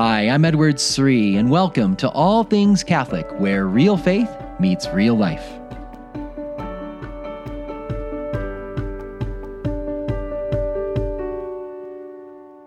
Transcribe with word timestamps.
Hi, 0.00 0.28
I'm 0.28 0.44
Edward 0.44 0.78
Sri, 0.78 1.34
and 1.34 1.50
welcome 1.50 1.96
to 1.96 2.08
All 2.10 2.44
Things 2.44 2.84
Catholic, 2.84 3.28
where 3.40 3.66
real 3.66 3.96
faith 3.96 4.30
meets 4.60 4.86
real 4.90 5.16
life. 5.16 5.44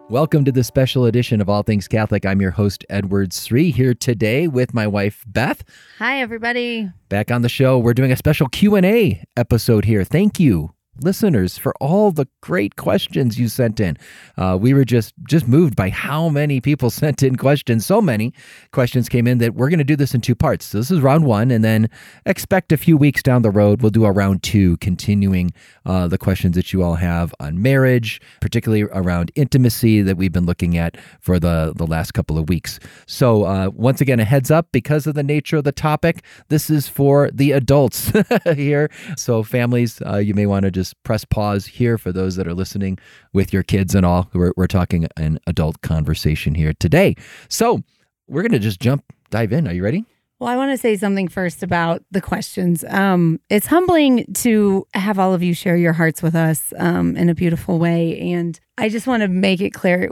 Welcome 0.10 0.44
to 0.44 0.52
the 0.52 0.66
special 0.66 1.06
edition 1.06 1.40
of 1.40 1.48
All 1.48 1.64
Things 1.64 1.88
Catholic. 1.88 2.26
I'm 2.26 2.42
your 2.42 2.52
host 2.52 2.84
Edward 2.90 3.32
Sri 3.32 3.72
here 3.72 3.94
today 3.94 4.50
with 4.50 4.74
my 4.74 4.86
wife 4.86 5.24
Beth. 5.26 5.64
Hi 6.00 6.20
everybody. 6.20 6.92
Back 7.08 7.32
on 7.32 7.44
the 7.44 7.48
show, 7.48 7.80
we're 7.80 7.94
doing 7.94 8.12
a 8.12 8.18
special 8.18 8.50
Q&A 8.50 9.24
episode 9.38 9.86
here. 9.86 10.04
Thank 10.04 10.38
you 10.38 10.74
listeners 11.00 11.58
for 11.58 11.74
all 11.80 12.12
the 12.12 12.28
great 12.42 12.76
questions 12.76 13.40
you 13.40 13.48
sent 13.48 13.80
in. 13.80 13.98
Uh, 14.38 14.58
we 14.60 14.74
were 14.74 14.86
just 14.86 15.14
just 15.28 15.48
moved 15.48 15.76
by 15.76 15.90
how 15.90 16.30
many 16.30 16.60
people 16.60 16.90
sent 17.02 17.24
in 17.24 17.36
questions. 17.36 17.86
So 17.86 18.02
many 18.02 18.34
questions 18.72 19.10
came 19.10 19.28
in 19.28 19.38
that 19.40 19.56
we're 19.56 19.70
going 19.70 19.80
to 19.80 19.84
do 19.84 19.96
this 19.96 20.14
in 20.14 20.22
two 20.22 20.36
parts. 20.36 20.66
So 20.66 20.78
this 20.78 20.92
is 20.92 21.00
round 21.02 21.26
one, 21.26 21.52
and 21.52 21.64
then 21.64 21.90
expect 22.26 22.72
a 22.72 22.78
few 22.78 22.98
weeks 22.98 23.24
down 23.24 23.42
the 23.42 23.52
road 23.52 23.82
we'll 23.82 23.92
do 23.92 24.06
a 24.06 24.12
round 24.12 24.44
two, 24.44 24.78
continuing 24.78 25.52
uh, 25.86 26.08
the 26.08 26.18
questions 26.18 26.56
that 26.56 26.74
you 26.74 26.84
all 26.84 26.96
have 26.96 27.34
on 27.40 27.62
marriage, 27.62 28.22
particularly 28.42 28.84
around 28.84 29.32
intimacy 29.36 30.02
that 30.02 30.18
we've 30.18 30.34
been 30.34 30.46
looking 30.46 30.78
at 30.78 30.98
for 31.20 31.40
the 31.40 31.74
the 31.76 31.88
last 31.88 32.14
couple 32.14 32.38
of 32.38 32.50
weeks. 32.50 32.80
So 33.08 33.44
uh, 33.44 33.70
once 33.74 34.02
again, 34.02 34.20
a 34.20 34.26
heads 34.26 34.52
up 34.52 34.68
because 34.72 35.08
of 35.08 35.16
the 35.16 35.24
nature 35.24 35.58
of 35.58 35.64
the 35.64 35.72
topic. 35.72 36.24
This 36.50 36.70
is 36.70 36.88
for 36.88 37.30
the 37.32 37.52
adults 37.52 38.12
here. 38.56 38.90
So 39.16 39.44
families, 39.44 40.02
uh, 40.06 40.18
you 40.18 40.34
may 40.34 40.46
want 40.46 40.64
to 40.64 40.72
just 40.72 40.81
just 40.82 41.02
press 41.04 41.24
pause 41.24 41.68
here 41.68 41.96
for 41.98 42.12
those 42.12 42.36
that 42.38 42.48
are 42.48 42.56
listening 42.56 42.98
with 43.34 43.54
your 43.54 43.62
kids 43.62 43.94
and 43.94 44.04
all. 44.04 44.30
We're, 44.34 44.52
we're 44.58 44.66
talking 44.66 45.08
an 45.16 45.40
adult 45.46 45.82
conversation 45.82 46.56
here 46.56 46.74
today. 46.80 47.16
So 47.50 47.84
we're 48.28 48.42
going 48.42 48.52
to 48.54 48.60
just 48.60 48.80
jump, 48.80 49.04
dive 49.30 49.54
in. 49.54 49.68
Are 49.68 49.74
you 49.74 49.84
ready? 49.84 50.06
Well, 50.40 50.50
I 50.50 50.56
want 50.56 50.72
to 50.72 50.78
say 50.78 50.98
something 50.98 51.28
first 51.28 51.62
about 51.62 52.02
the 52.10 52.20
questions. 52.20 52.84
Um, 52.86 53.40
it's 53.52 53.68
humbling 53.68 54.26
to 54.34 54.88
have 54.96 55.20
all 55.20 55.36
of 55.36 55.44
you 55.44 55.54
share 55.54 55.78
your 55.78 55.94
hearts 55.94 56.24
with 56.24 56.34
us 56.34 56.74
um, 56.80 57.16
in 57.16 57.30
a 57.30 57.36
beautiful 57.36 57.78
way. 57.78 58.20
And 58.20 58.60
I 58.80 58.90
just 58.90 59.06
want 59.06 59.22
to 59.22 59.28
make 59.28 59.62
it 59.62 59.70
clear 59.70 60.10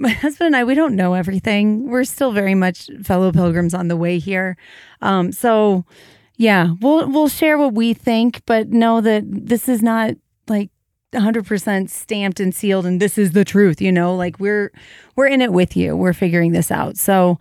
my 0.00 0.08
husband 0.08 0.46
and 0.48 0.56
I, 0.56 0.64
we 0.64 0.74
don't 0.74 0.96
know 0.96 1.14
everything. 1.14 1.88
We're 1.88 2.02
still 2.02 2.32
very 2.32 2.56
much 2.56 2.90
fellow 3.04 3.30
pilgrims 3.30 3.72
on 3.72 3.86
the 3.86 3.96
way 3.96 4.18
here. 4.18 4.56
Um, 5.02 5.30
so, 5.30 5.84
yeah, 6.40 6.72
we'll 6.80 7.06
we'll 7.10 7.28
share 7.28 7.58
what 7.58 7.74
we 7.74 7.92
think, 7.92 8.40
but 8.46 8.70
know 8.70 9.02
that 9.02 9.24
this 9.26 9.68
is 9.68 9.82
not 9.82 10.14
like 10.48 10.70
100% 11.12 11.90
stamped 11.90 12.40
and 12.40 12.54
sealed 12.54 12.86
and 12.86 12.98
this 12.98 13.18
is 13.18 13.32
the 13.32 13.44
truth, 13.44 13.82
you 13.82 13.92
know? 13.92 14.16
Like 14.16 14.40
we're 14.40 14.72
we're 15.16 15.26
in 15.26 15.42
it 15.42 15.52
with 15.52 15.76
you. 15.76 15.94
We're 15.94 16.14
figuring 16.14 16.52
this 16.52 16.70
out. 16.70 16.96
So 16.96 17.38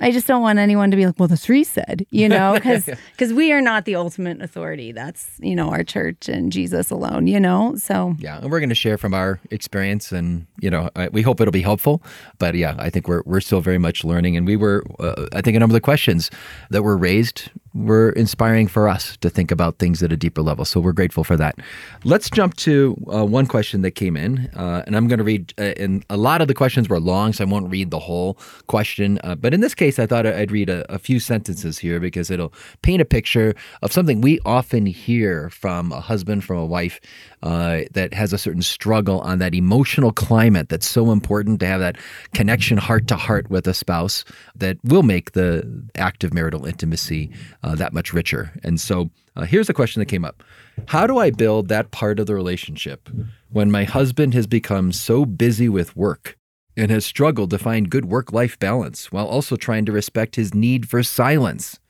I 0.00 0.12
just 0.12 0.26
don't 0.26 0.40
want 0.40 0.58
anyone 0.60 0.90
to 0.92 0.96
be 0.96 1.04
like, 1.04 1.16
well, 1.18 1.28
the 1.28 1.36
three 1.36 1.62
said, 1.62 2.06
you 2.10 2.26
know, 2.26 2.52
because 2.54 2.88
because 3.12 3.34
we 3.34 3.52
are 3.52 3.60
not 3.60 3.84
the 3.84 3.96
ultimate 3.96 4.40
authority. 4.40 4.92
That's 4.92 5.28
you 5.40 5.54
know 5.54 5.70
our 5.70 5.84
church 5.84 6.28
and 6.28 6.50
Jesus 6.50 6.90
alone, 6.90 7.26
you 7.26 7.40
know. 7.40 7.74
So 7.76 8.14
yeah, 8.18 8.38
and 8.38 8.50
we're 8.50 8.60
going 8.60 8.68
to 8.68 8.74
share 8.74 8.96
from 8.96 9.12
our 9.12 9.40
experience, 9.50 10.12
and 10.12 10.46
you 10.60 10.70
know, 10.70 10.88
we 11.12 11.20
hope 11.22 11.40
it'll 11.40 11.52
be 11.52 11.62
helpful. 11.62 12.02
But 12.38 12.54
yeah, 12.54 12.76
I 12.78 12.90
think 12.90 13.08
we're 13.08 13.22
we're 13.26 13.40
still 13.40 13.60
very 13.60 13.78
much 13.78 14.04
learning, 14.04 14.36
and 14.36 14.46
we 14.46 14.56
were, 14.56 14.84
uh, 15.00 15.26
I 15.32 15.42
think, 15.42 15.56
a 15.56 15.60
number 15.60 15.72
of 15.72 15.80
the 15.82 15.84
questions 15.84 16.30
that 16.70 16.82
were 16.82 16.96
raised 16.96 17.50
were 17.74 18.10
inspiring 18.10 18.66
for 18.66 18.88
us 18.88 19.16
to 19.18 19.30
think 19.30 19.50
about 19.50 19.78
things 19.78 20.02
at 20.02 20.12
a 20.12 20.16
deeper 20.16 20.42
level. 20.42 20.64
So 20.64 20.80
we're 20.80 20.92
grateful 20.92 21.24
for 21.24 21.36
that. 21.36 21.56
Let's 22.04 22.30
jump 22.30 22.56
to 22.56 22.96
uh, 23.12 23.24
one 23.24 23.46
question 23.46 23.82
that 23.82 23.92
came 23.92 24.16
in, 24.16 24.50
uh, 24.56 24.82
and 24.86 24.96
I'm 24.96 25.08
going 25.08 25.18
to 25.18 25.24
read. 25.24 25.54
Uh, 25.58 25.74
and 25.76 26.04
a 26.10 26.16
lot 26.16 26.40
of 26.40 26.48
the 26.48 26.54
questions 26.54 26.88
were 26.88 27.00
long, 27.00 27.32
so 27.32 27.44
I 27.44 27.46
won't 27.46 27.70
read 27.70 27.90
the 27.90 27.98
whole 27.98 28.38
question. 28.66 29.18
Uh, 29.22 29.34
but 29.34 29.54
in 29.54 29.60
this 29.60 29.74
case, 29.74 29.98
I 29.98 30.06
thought 30.06 30.26
I'd 30.26 30.50
read 30.50 30.70
a, 30.70 30.90
a, 30.92 30.98
few 30.98 31.20
sentences 31.20 31.78
here 31.78 32.00
because 32.00 32.30
it'll 32.30 32.52
paint 32.82 33.00
a 33.00 33.04
picture 33.04 33.54
of 33.82 33.92
something 33.92 34.20
we 34.20 34.40
often 34.44 34.86
hear 34.86 35.50
from 35.50 35.92
a 35.92 36.00
husband, 36.00 36.44
from 36.44 36.58
a 36.58 36.66
wife 36.66 37.00
uh, 37.42 37.80
that 37.92 38.12
has 38.14 38.32
a 38.32 38.38
certain 38.38 38.62
struggle 38.62 39.20
on 39.20 39.38
that 39.38 39.54
emotional 39.54 40.12
climate 40.12 40.68
that's 40.68 40.86
so 40.86 41.10
important 41.10 41.60
to 41.60 41.66
have 41.66 41.80
that 41.80 41.96
connection 42.34 42.78
heart 42.78 43.06
to 43.08 43.16
heart 43.16 43.48
with 43.50 43.66
a 43.66 43.74
spouse 43.74 44.24
that 44.56 44.76
will 44.84 45.02
make 45.02 45.32
the 45.32 45.88
act 45.94 46.24
of 46.24 46.34
marital 46.34 46.66
intimacy 46.66 47.30
uh, 47.62 47.74
that 47.74 47.92
much 47.92 48.12
richer. 48.12 48.52
And 48.62 48.80
so 48.80 49.10
uh, 49.36 49.44
here's 49.44 49.68
a 49.68 49.74
question 49.74 50.00
that 50.00 50.06
came 50.06 50.24
up 50.24 50.42
How 50.86 51.06
do 51.06 51.18
I 51.18 51.30
build 51.30 51.68
that 51.68 51.90
part 51.90 52.18
of 52.18 52.26
the 52.26 52.34
relationship 52.34 53.08
when 53.50 53.70
my 53.70 53.84
husband 53.84 54.34
has 54.34 54.46
become 54.46 54.92
so 54.92 55.24
busy 55.24 55.68
with 55.68 55.96
work? 55.96 56.36
And 56.76 56.92
has 56.92 57.04
struggled 57.04 57.50
to 57.50 57.58
find 57.58 57.90
good 57.90 58.04
work 58.04 58.32
life 58.32 58.56
balance 58.56 59.10
while 59.10 59.26
also 59.26 59.56
trying 59.56 59.84
to 59.86 59.90
respect 59.90 60.36
his 60.36 60.54
need 60.54 60.88
for 60.88 61.02
silence. 61.02 61.80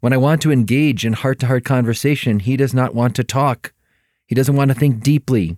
When 0.00 0.12
I 0.12 0.18
want 0.18 0.42
to 0.42 0.52
engage 0.52 1.06
in 1.06 1.14
heart 1.14 1.38
to 1.40 1.46
heart 1.46 1.64
conversation, 1.64 2.40
he 2.40 2.54
does 2.54 2.74
not 2.74 2.94
want 2.94 3.16
to 3.16 3.24
talk. 3.24 3.72
He 4.26 4.34
doesn't 4.34 4.56
want 4.56 4.70
to 4.70 4.74
think 4.74 5.02
deeply, 5.02 5.56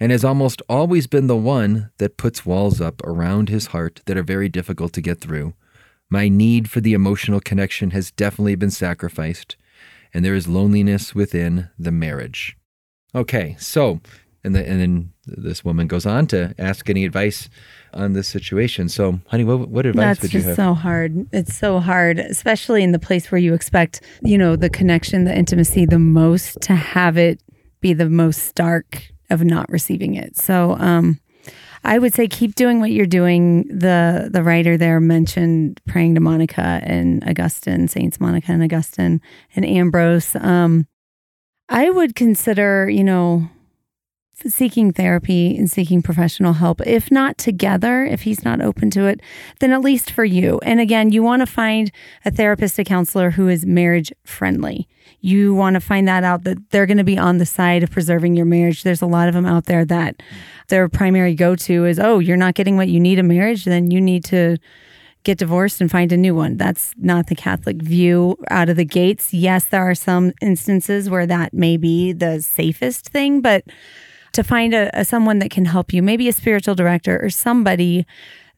and 0.00 0.12
has 0.12 0.24
almost 0.24 0.62
always 0.68 1.06
been 1.06 1.26
the 1.26 1.36
one 1.36 1.90
that 1.98 2.16
puts 2.16 2.46
walls 2.46 2.80
up 2.80 3.02
around 3.04 3.48
his 3.48 3.68
heart 3.68 4.00
that 4.06 4.16
are 4.16 4.22
very 4.22 4.48
difficult 4.48 4.92
to 4.94 5.00
get 5.00 5.20
through. 5.20 5.54
My 6.08 6.28
need 6.28 6.70
for 6.70 6.80
the 6.80 6.94
emotional 6.94 7.40
connection 7.40 7.90
has 7.90 8.10
definitely 8.10 8.54
been 8.54 8.70
sacrificed, 8.70 9.56
and 10.14 10.24
there 10.24 10.34
is 10.34 10.48
loneliness 10.48 11.14
within 11.14 11.68
the 11.78 11.92
marriage. 11.92 12.56
Okay, 13.14 13.56
so, 13.58 14.00
and, 14.42 14.54
the, 14.54 14.66
and 14.66 14.80
then 14.80 15.12
this 15.26 15.62
woman 15.62 15.86
goes 15.86 16.06
on 16.06 16.26
to 16.28 16.54
ask 16.58 16.88
any 16.88 17.04
advice 17.04 17.50
on 17.92 18.14
this 18.14 18.28
situation. 18.28 18.88
So, 18.88 19.20
honey, 19.26 19.44
what, 19.44 19.68
what 19.68 19.84
advice 19.84 20.02
That's 20.02 20.22
would 20.22 20.34
you 20.34 20.40
have? 20.40 20.46
That's 20.48 20.56
so 20.56 20.72
hard. 20.72 21.26
It's 21.32 21.54
so 21.54 21.78
hard, 21.78 22.18
especially 22.18 22.82
in 22.82 22.92
the 22.92 22.98
place 22.98 23.30
where 23.30 23.38
you 23.38 23.52
expect, 23.52 24.00
you 24.22 24.38
know, 24.38 24.56
the 24.56 24.70
connection, 24.70 25.24
the 25.24 25.36
intimacy 25.36 25.84
the 25.84 25.98
most 25.98 26.58
to 26.62 26.74
have 26.74 27.18
it 27.18 27.40
be 27.80 27.92
the 27.92 28.08
most 28.08 28.44
stark 28.44 29.08
of 29.30 29.44
not 29.44 29.70
receiving 29.70 30.14
it. 30.14 30.36
So, 30.36 30.76
um, 30.78 31.20
I 31.84 31.98
would 31.98 32.14
say 32.14 32.26
keep 32.26 32.54
doing 32.54 32.80
what 32.80 32.90
you're 32.90 33.06
doing. 33.06 33.64
The 33.68 34.28
the 34.32 34.42
writer 34.42 34.76
there 34.76 35.00
mentioned 35.00 35.80
praying 35.86 36.14
to 36.16 36.20
Monica 36.20 36.80
and 36.82 37.22
Augustine, 37.28 37.88
Saints 37.88 38.20
Monica 38.20 38.52
and 38.52 38.62
Augustine 38.62 39.20
and 39.54 39.64
Ambrose. 39.64 40.34
Um, 40.36 40.86
I 41.68 41.90
would 41.90 42.14
consider, 42.14 42.88
you 42.88 43.04
know, 43.04 43.48
seeking 44.46 44.92
therapy 44.92 45.56
and 45.56 45.70
seeking 45.70 46.02
professional 46.02 46.54
help. 46.54 46.80
If 46.86 47.10
not 47.10 47.38
together, 47.38 48.04
if 48.04 48.22
he's 48.22 48.44
not 48.44 48.60
open 48.60 48.90
to 48.90 49.06
it, 49.06 49.20
then 49.60 49.72
at 49.72 49.80
least 49.80 50.10
for 50.10 50.24
you. 50.24 50.60
And 50.62 50.80
again, 50.80 51.10
you 51.10 51.22
want 51.22 51.40
to 51.40 51.46
find 51.46 51.90
a 52.24 52.30
therapist, 52.30 52.78
a 52.78 52.84
counselor 52.84 53.30
who 53.30 53.48
is 53.48 53.66
marriage 53.66 54.12
friendly. 54.24 54.88
You 55.20 55.54
want 55.54 55.74
to 55.74 55.80
find 55.80 56.06
that 56.06 56.24
out 56.24 56.44
that 56.44 56.70
they're 56.70 56.86
going 56.86 56.98
to 56.98 57.04
be 57.04 57.18
on 57.18 57.38
the 57.38 57.46
side 57.46 57.82
of 57.82 57.90
preserving 57.90 58.36
your 58.36 58.46
marriage. 58.46 58.82
There's 58.82 59.02
a 59.02 59.06
lot 59.06 59.28
of 59.28 59.34
them 59.34 59.46
out 59.46 59.66
there 59.66 59.84
that 59.86 60.22
their 60.68 60.88
primary 60.88 61.34
go 61.34 61.56
to 61.56 61.86
is, 61.86 61.98
oh, 61.98 62.18
you're 62.18 62.36
not 62.36 62.54
getting 62.54 62.76
what 62.76 62.88
you 62.88 63.00
need 63.00 63.18
in 63.18 63.26
marriage, 63.26 63.64
then 63.64 63.90
you 63.90 64.00
need 64.00 64.24
to 64.26 64.58
get 65.24 65.38
divorced 65.38 65.80
and 65.80 65.90
find 65.90 66.12
a 66.12 66.16
new 66.16 66.34
one. 66.34 66.56
That's 66.56 66.92
not 66.96 67.26
the 67.26 67.34
Catholic 67.34 67.82
view 67.82 68.36
out 68.50 68.68
of 68.68 68.76
the 68.76 68.84
gates. 68.84 69.34
Yes, 69.34 69.64
there 69.64 69.82
are 69.82 69.94
some 69.94 70.32
instances 70.40 71.10
where 71.10 71.26
that 71.26 71.52
may 71.52 71.76
be 71.76 72.12
the 72.12 72.40
safest 72.40 73.08
thing, 73.08 73.40
but 73.40 73.64
to 74.32 74.42
find 74.42 74.74
a, 74.74 74.90
a 74.98 75.04
someone 75.04 75.38
that 75.40 75.50
can 75.50 75.64
help 75.64 75.92
you, 75.92 76.02
maybe 76.02 76.28
a 76.28 76.32
spiritual 76.32 76.74
director 76.74 77.18
or 77.22 77.30
somebody 77.30 78.06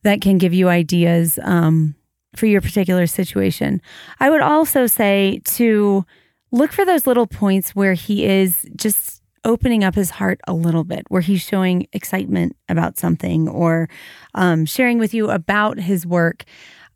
that 0.03 0.21
can 0.21 0.39
give 0.39 0.55
you 0.55 0.69
ideas 0.69 1.39
um, 1.43 1.95
for 2.35 2.47
your 2.47 2.61
particular 2.61 3.07
situation. 3.07 3.81
I 4.19 4.31
would 4.31 4.41
also 4.41 4.87
say 4.87 5.41
to 5.45 6.05
look 6.53 6.73
for 6.73 6.85
those 6.85 7.07
little 7.07 7.27
points 7.27 7.71
where 7.77 7.95
he 7.95 8.25
is 8.25 8.67
just 8.77 9.23
opening 9.45 9.85
up 9.85 9.95
his 9.95 10.11
heart 10.11 10.41
a 10.47 10.53
little 10.53 10.85
bit, 10.85 11.05
where 11.09 11.23
he's 11.23 11.41
showing 11.41 11.87
excitement 11.93 12.57
about 12.69 12.99
something 12.99 13.49
or 13.49 13.89
um, 14.35 14.67
sharing 14.67 14.99
with 14.99 15.15
you 15.15 15.31
about 15.31 15.79
his 15.79 16.07
work. 16.07 16.45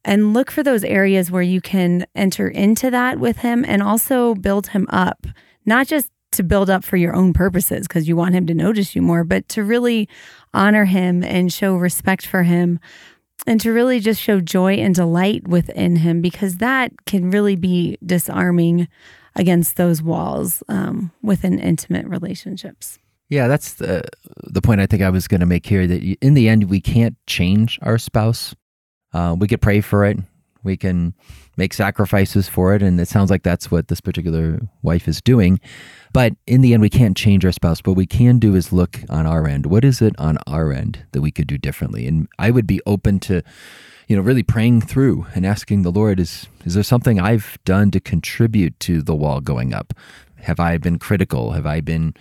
And 0.04 0.34
look 0.34 0.50
for 0.50 0.62
those 0.62 0.84
areas 0.84 1.30
where 1.30 1.42
you 1.42 1.62
can 1.62 2.04
enter 2.14 2.46
into 2.46 2.90
that 2.90 3.18
with 3.18 3.38
him 3.38 3.64
and 3.66 3.82
also 3.82 4.34
build 4.34 4.68
him 4.68 4.86
up, 4.90 5.26
not 5.64 5.86
just 5.86 6.10
to 6.36 6.42
build 6.42 6.70
up 6.70 6.84
for 6.84 6.96
your 6.96 7.14
own 7.14 7.32
purposes 7.32 7.86
because 7.86 8.08
you 8.08 8.16
want 8.16 8.34
him 8.34 8.46
to 8.46 8.54
notice 8.54 8.94
you 8.94 9.02
more, 9.02 9.24
but 9.24 9.48
to 9.50 9.64
really 9.64 10.08
honor 10.52 10.84
him 10.84 11.22
and 11.22 11.52
show 11.52 11.76
respect 11.76 12.26
for 12.26 12.42
him 12.42 12.78
and 13.46 13.60
to 13.60 13.72
really 13.72 14.00
just 14.00 14.20
show 14.20 14.40
joy 14.40 14.74
and 14.74 14.94
delight 14.94 15.46
within 15.48 15.96
him 15.96 16.20
because 16.20 16.58
that 16.58 16.92
can 17.06 17.30
really 17.30 17.56
be 17.56 17.98
disarming 18.04 18.88
against 19.36 19.76
those 19.76 20.02
walls 20.02 20.62
um, 20.68 21.10
within 21.22 21.58
intimate 21.58 22.06
relationships. 22.06 22.98
Yeah, 23.28 23.48
that's 23.48 23.74
the 23.74 24.04
the 24.44 24.60
point 24.60 24.80
I 24.80 24.86
think 24.86 25.02
I 25.02 25.10
was 25.10 25.26
going 25.26 25.40
to 25.40 25.46
make 25.46 25.66
here. 25.66 25.86
That 25.86 26.02
in 26.20 26.34
the 26.34 26.48
end, 26.48 26.64
we 26.64 26.80
can't 26.80 27.16
change 27.26 27.78
our 27.82 27.98
spouse. 27.98 28.54
Uh, 29.12 29.34
we 29.38 29.48
could 29.48 29.62
pray 29.62 29.80
for 29.80 30.04
it. 30.04 30.18
We 30.64 30.76
can 30.76 31.14
make 31.56 31.72
sacrifices 31.72 32.48
for 32.48 32.74
it, 32.74 32.82
and 32.82 32.98
it 33.00 33.08
sounds 33.08 33.30
like 33.30 33.42
that's 33.42 33.70
what 33.70 33.88
this 33.88 34.00
particular 34.00 34.60
wife 34.82 35.06
is 35.06 35.20
doing. 35.20 35.60
But 36.12 36.34
in 36.46 36.60
the 36.60 36.72
end, 36.72 36.82
we 36.82 36.90
can't 36.90 37.16
change 37.16 37.44
our 37.44 37.52
spouse. 37.52 37.80
What 37.84 37.96
we 37.96 38.06
can 38.06 38.38
do 38.38 38.54
is 38.54 38.72
look 38.72 39.00
on 39.08 39.26
our 39.26 39.46
end. 39.46 39.66
What 39.66 39.84
is 39.84 40.00
it 40.00 40.14
on 40.18 40.38
our 40.46 40.72
end 40.72 41.04
that 41.12 41.20
we 41.20 41.30
could 41.30 41.46
do 41.46 41.58
differently? 41.58 42.06
And 42.06 42.28
I 42.38 42.50
would 42.50 42.66
be 42.66 42.80
open 42.86 43.20
to 43.20 43.42
you 44.08 44.16
know, 44.16 44.22
really 44.22 44.42
praying 44.42 44.82
through 44.82 45.26
and 45.34 45.46
asking 45.46 45.82
the 45.82 45.90
Lord, 45.90 46.20
is 46.20 46.46
is 46.64 46.74
there 46.74 46.82
something 46.82 47.18
I've 47.18 47.58
done 47.64 47.90
to 47.92 48.00
contribute 48.00 48.78
to 48.80 49.02
the 49.02 49.14
wall 49.14 49.40
going 49.40 49.72
up? 49.72 49.94
Have 50.36 50.60
I 50.60 50.76
been 50.76 50.98
critical? 50.98 51.52
Have 51.52 51.66
I 51.66 51.80
been 51.80 52.14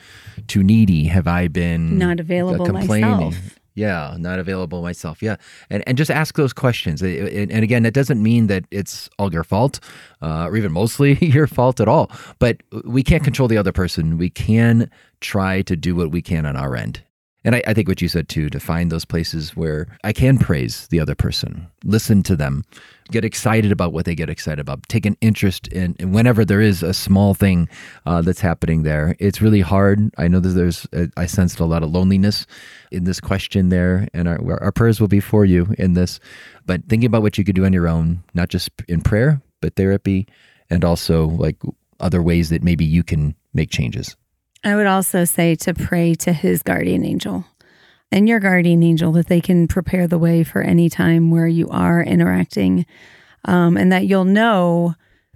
too 0.47 0.63
needy? 0.63 1.05
Have 1.05 1.27
I 1.27 1.47
been 1.47 1.97
Not 1.97 2.19
available 2.19 2.71
myself. 2.71 3.59
Yeah, 3.75 4.15
not 4.19 4.39
available 4.39 4.81
myself. 4.81 5.21
Yeah, 5.21 5.37
and 5.69 5.83
and 5.87 5.97
just 5.97 6.11
ask 6.11 6.35
those 6.35 6.53
questions. 6.53 7.01
And, 7.01 7.51
and 7.51 7.63
again, 7.63 7.85
it 7.85 7.93
doesn't 7.93 8.21
mean 8.21 8.47
that 8.47 8.65
it's 8.69 9.09
all 9.17 9.33
your 9.33 9.43
fault, 9.43 9.79
uh, 10.21 10.45
or 10.47 10.55
even 10.55 10.71
mostly 10.71 11.13
your 11.25 11.47
fault 11.47 11.79
at 11.79 11.87
all. 11.87 12.11
But 12.39 12.61
we 12.85 13.03
can't 13.03 13.23
control 13.23 13.47
the 13.47 13.57
other 13.57 13.71
person. 13.71 14.17
We 14.17 14.29
can 14.29 14.89
try 15.21 15.61
to 15.63 15.75
do 15.75 15.95
what 15.95 16.11
we 16.11 16.21
can 16.21 16.45
on 16.45 16.55
our 16.55 16.75
end. 16.75 17.03
And 17.45 17.55
I, 17.55 17.63
I, 17.67 17.73
think 17.73 17.87
what 17.89 18.01
you 18.01 18.07
said 18.07 18.29
too, 18.29 18.49
to 18.49 18.59
find 18.59 18.91
those 18.91 19.03
places 19.03 19.55
where 19.55 19.87
I 20.03 20.13
can 20.13 20.37
praise 20.37 20.87
the 20.87 20.99
other 20.99 21.15
person, 21.15 21.67
listen 21.83 22.23
to 22.23 22.35
them, 22.37 22.63
get 23.11 23.25
excited 23.25 23.71
about 23.71 23.91
what 23.91 24.05
they 24.05 24.15
get 24.15 24.29
excited 24.29 24.61
about, 24.61 24.87
take 24.87 25.05
an 25.05 25.17
interest 25.19 25.67
in, 25.67 25.95
whenever 26.11 26.45
there 26.45 26.61
is 26.61 26.83
a 26.83 26.93
small 26.93 27.33
thing 27.33 27.67
uh, 28.05 28.21
that's 28.21 28.39
happening 28.39 28.83
there. 28.83 29.15
It's 29.19 29.41
really 29.41 29.59
hard. 29.59 30.09
I 30.17 30.29
know 30.29 30.39
that 30.39 30.49
there's, 30.49 30.87
uh, 30.93 31.07
I 31.17 31.25
sensed 31.25 31.59
a 31.59 31.65
lot 31.65 31.83
of 31.83 31.91
loneliness 31.91 32.45
in 32.91 33.03
this 33.03 33.19
question 33.19 33.69
there, 33.69 34.07
and 34.13 34.27
our, 34.27 34.61
our 34.61 34.71
prayers 34.71 35.01
will 35.01 35.09
be 35.09 35.19
for 35.19 35.43
you 35.43 35.75
in 35.77 35.93
this. 35.93 36.19
But 36.65 36.87
thinking 36.87 37.07
about 37.07 37.23
what 37.23 37.37
you 37.37 37.43
could 37.43 37.55
do 37.55 37.65
on 37.65 37.73
your 37.73 37.89
own, 37.89 38.23
not 38.33 38.49
just 38.49 38.69
in 38.87 39.01
prayer, 39.01 39.41
but 39.59 39.75
therapy, 39.75 40.27
and 40.69 40.85
also 40.85 41.27
like 41.27 41.57
other 41.99 42.21
ways 42.21 42.49
that 42.49 42.63
maybe 42.63 42.85
you 42.85 43.03
can 43.03 43.35
make 43.53 43.69
changes. 43.69 44.15
I 44.63 44.75
would 44.75 44.87
also 44.87 45.25
say 45.25 45.55
to 45.55 45.73
pray 45.73 46.15
to 46.15 46.31
his 46.31 46.63
guardian 46.63 47.05
angel 47.05 47.45
and 48.11 48.29
your 48.29 48.39
guardian 48.39 48.83
angel 48.83 49.11
that 49.13 49.27
they 49.27 49.41
can 49.41 49.67
prepare 49.67 50.07
the 50.07 50.17
way 50.17 50.43
for 50.43 50.61
any 50.61 50.89
time 50.89 51.31
where 51.31 51.47
you 51.47 51.67
are 51.69 52.01
interacting 52.01 52.85
um, 53.45 53.75
and 53.75 53.91
that 53.91 54.05
you'll 54.05 54.23
know 54.23 54.95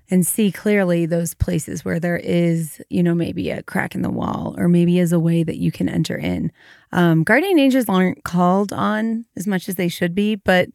and 0.09 0.25
see 0.25 0.51
clearly 0.51 1.05
those 1.05 1.33
places 1.33 1.83
where 1.83 1.99
there 1.99 2.17
is, 2.17 2.81
you 2.89 3.03
know, 3.03 3.13
maybe 3.13 3.49
a 3.49 3.63
crack 3.63 3.93
in 3.93 4.03
the 4.03 4.09
wall 4.09 4.55
or 4.57 4.69
maybe 4.69 4.99
is 4.99 5.11
a 5.11 5.19
way 5.19 5.43
that 5.43 5.57
you 5.57 5.71
can 5.71 5.89
enter 5.89 6.17
in. 6.17 6.51
Um, 6.93 7.23
guardian 7.23 7.59
angels 7.59 7.89
aren't 7.89 8.23
called 8.23 8.71
on 8.71 9.25
as 9.35 9.45
much 9.45 9.67
as 9.67 9.75
they 9.75 9.89
should 9.89 10.15
be, 10.15 10.35
but 10.35 10.69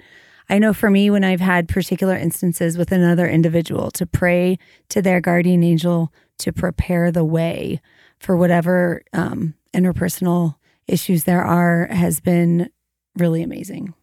I 0.51 0.59
know 0.59 0.75
for 0.75 0.91
me, 0.91 1.09
when 1.09 1.25
I've 1.25 1.41
had 1.41 1.69
particular 1.69 2.17
instances 2.17 2.77
with 2.77 2.93
another 2.93 3.27
individual, 3.27 3.91
to 3.93 4.05
pray 4.05 4.59
to 4.91 5.01
their 5.01 5.21
guardian 5.21 5.63
angel 5.63 6.13
to 6.39 6.53
prepare 6.53 7.11
the 7.11 7.25
way 7.25 7.81
for 8.23 8.37
whatever 8.37 9.03
um, 9.13 9.55
interpersonal 9.75 10.57
issues 10.87 11.25
there 11.25 11.43
are 11.43 11.89
has 11.91 12.21
been 12.21 12.71
really 13.17 13.43
amazing. 13.43 13.95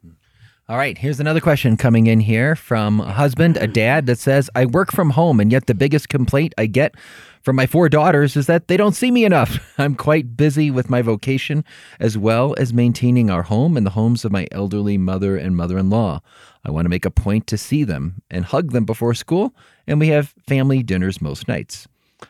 All 0.68 0.78
right, 0.78 0.96
here's 1.00 1.20
another 1.20 1.40
question 1.42 1.78
coming 1.78 2.06
in 2.06 2.20
here 2.20 2.56
from 2.56 3.02
a 3.02 3.12
husband, 3.12 3.58
a 3.58 3.66
dad 3.66 4.06
that 4.06 4.20
says, 4.20 4.52
I 4.54 4.66
work 4.66 4.92
from 4.92 5.10
home, 5.10 5.40
and 5.40 5.52
yet 5.52 5.66
the 5.66 5.74
biggest 5.74 6.10
complaint 6.10 6.54
I 6.60 6.68
get 6.68 6.94
from 7.42 7.56
my 7.56 7.66
four 7.66 7.90
daughters 7.90 8.38
is 8.38 8.46
that 8.46 8.68
they 8.68 8.78
don't 8.78 8.94
see 8.94 9.10
me 9.10 9.26
enough. 9.26 9.58
I'm 9.80 9.96
quite 9.96 10.38
busy 10.38 10.70
with 10.70 10.88
my 10.88 11.02
vocation 11.02 11.66
as 12.00 12.20
well 12.20 12.54
as 12.60 12.72
maintaining 12.72 13.32
our 13.32 13.42
home 13.42 13.78
and 13.78 13.86
the 13.86 13.92
homes 13.92 14.24
of 14.24 14.32
my 14.32 14.48
elderly 14.52 14.96
mother 14.96 15.38
and 15.38 15.58
mother 15.58 15.80
in 15.80 15.90
law. 15.90 16.22
I 16.64 16.70
want 16.70 16.86
to 16.86 16.90
make 16.90 17.06
a 17.06 17.10
point 17.10 17.48
to 17.48 17.58
see 17.58 17.84
them 17.84 18.22
and 18.30 18.46
hug 18.46 18.72
them 18.72 18.86
before 18.86 19.16
school, 19.16 19.56
and 19.88 20.00
we 20.00 20.10
have 20.10 20.36
family 20.48 20.84
dinners 20.84 21.20
most 21.20 21.48
nights. 21.48 21.88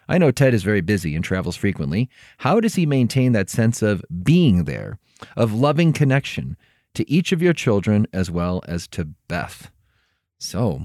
I 0.08 0.18
know 0.18 0.32
Ted 0.32 0.54
is 0.54 0.64
very 0.64 0.82
busy 0.82 1.16
and 1.16 1.24
travels 1.24 1.56
frequently. 1.56 2.10
How 2.40 2.60
does 2.60 2.76
he 2.76 2.86
maintain 2.86 3.32
that 3.34 3.50
sense 3.50 3.82
of 3.82 4.04
being 4.24 4.66
there, 4.66 5.00
of 5.36 5.54
loving 5.54 5.94
connection 5.94 6.58
to 6.96 7.10
each 7.10 7.32
of 7.32 7.42
your 7.42 7.54
children 7.54 8.08
as 8.14 8.30
well 8.30 8.62
as 8.68 8.88
to 8.90 9.06
Beth? 9.28 9.72
So, 10.38 10.84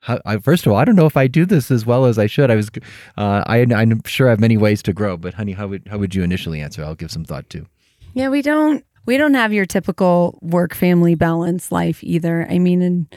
how, 0.00 0.20
I, 0.26 0.36
first 0.36 0.66
of 0.66 0.72
all, 0.72 0.78
I 0.78 0.84
don't 0.84 0.96
know 0.96 1.06
if 1.06 1.16
I 1.16 1.26
do 1.26 1.46
this 1.46 1.70
as 1.70 1.86
well 1.86 2.04
as 2.04 2.18
I 2.18 2.26
should. 2.26 2.50
I 2.50 2.56
was, 2.56 2.70
uh, 3.16 3.42
I, 3.46 3.60
I'm 3.60 4.02
sure 4.04 4.26
I 4.26 4.30
have 4.30 4.40
many 4.40 4.56
ways 4.56 4.82
to 4.82 4.92
grow, 4.92 5.16
but 5.16 5.34
honey, 5.34 5.52
how 5.52 5.68
would 5.68 5.88
how 5.88 5.98
would 5.98 6.14
you 6.14 6.22
initially 6.22 6.60
answer? 6.60 6.84
I'll 6.84 6.94
give 6.94 7.10
some 7.10 7.24
thought 7.24 7.48
too. 7.48 7.66
Yeah, 8.12 8.28
we 8.28 8.42
don't 8.42 8.84
we 9.06 9.16
don't 9.16 9.34
have 9.34 9.52
your 9.52 9.66
typical 9.66 10.38
work 10.42 10.74
family 10.74 11.14
balance 11.14 11.70
life 11.70 12.02
either. 12.02 12.46
I 12.50 12.58
mean, 12.58 12.82
in 12.82 13.08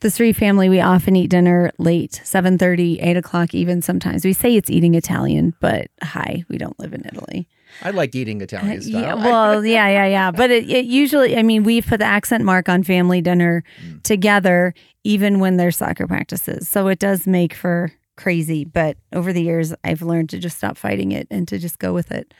the 0.00 0.10
Sri 0.10 0.32
family, 0.32 0.68
we 0.68 0.80
often 0.80 1.16
eat 1.16 1.30
dinner 1.30 1.70
late, 1.78 2.20
7.30, 2.24 2.98
8 3.00 3.16
o'clock 3.16 3.54
even 3.54 3.82
sometimes. 3.82 4.24
We 4.24 4.32
say 4.32 4.54
it's 4.56 4.70
eating 4.70 4.94
Italian, 4.94 5.54
but 5.60 5.88
hi, 6.02 6.44
we 6.48 6.58
don't 6.58 6.78
live 6.78 6.92
in 6.92 7.04
Italy. 7.06 7.48
I 7.82 7.90
like 7.90 8.14
eating 8.14 8.40
Italian 8.40 8.82
style. 8.82 9.02
Yeah, 9.02 9.14
well, 9.14 9.64
yeah, 9.64 9.88
yeah, 9.88 10.06
yeah. 10.06 10.30
But 10.30 10.50
it, 10.50 10.68
it, 10.70 10.84
usually, 10.84 11.36
I 11.36 11.42
mean, 11.42 11.64
we've 11.64 11.86
put 11.86 11.98
the 11.98 12.04
accent 12.04 12.44
mark 12.44 12.68
on 12.68 12.82
family 12.82 13.20
dinner 13.20 13.64
mm. 13.82 14.02
together, 14.02 14.74
even 15.02 15.40
when 15.40 15.56
there's 15.56 15.76
soccer 15.76 16.06
practices. 16.06 16.68
So 16.68 16.88
it 16.88 16.98
does 16.98 17.26
make 17.26 17.54
for 17.54 17.92
crazy. 18.16 18.64
But 18.64 18.96
over 19.12 19.32
the 19.32 19.42
years, 19.42 19.74
I've 19.82 20.02
learned 20.02 20.30
to 20.30 20.38
just 20.38 20.56
stop 20.56 20.76
fighting 20.76 21.12
it 21.12 21.26
and 21.30 21.48
to 21.48 21.58
just 21.58 21.78
go 21.78 21.92
with 21.92 22.12
it. 22.12 22.32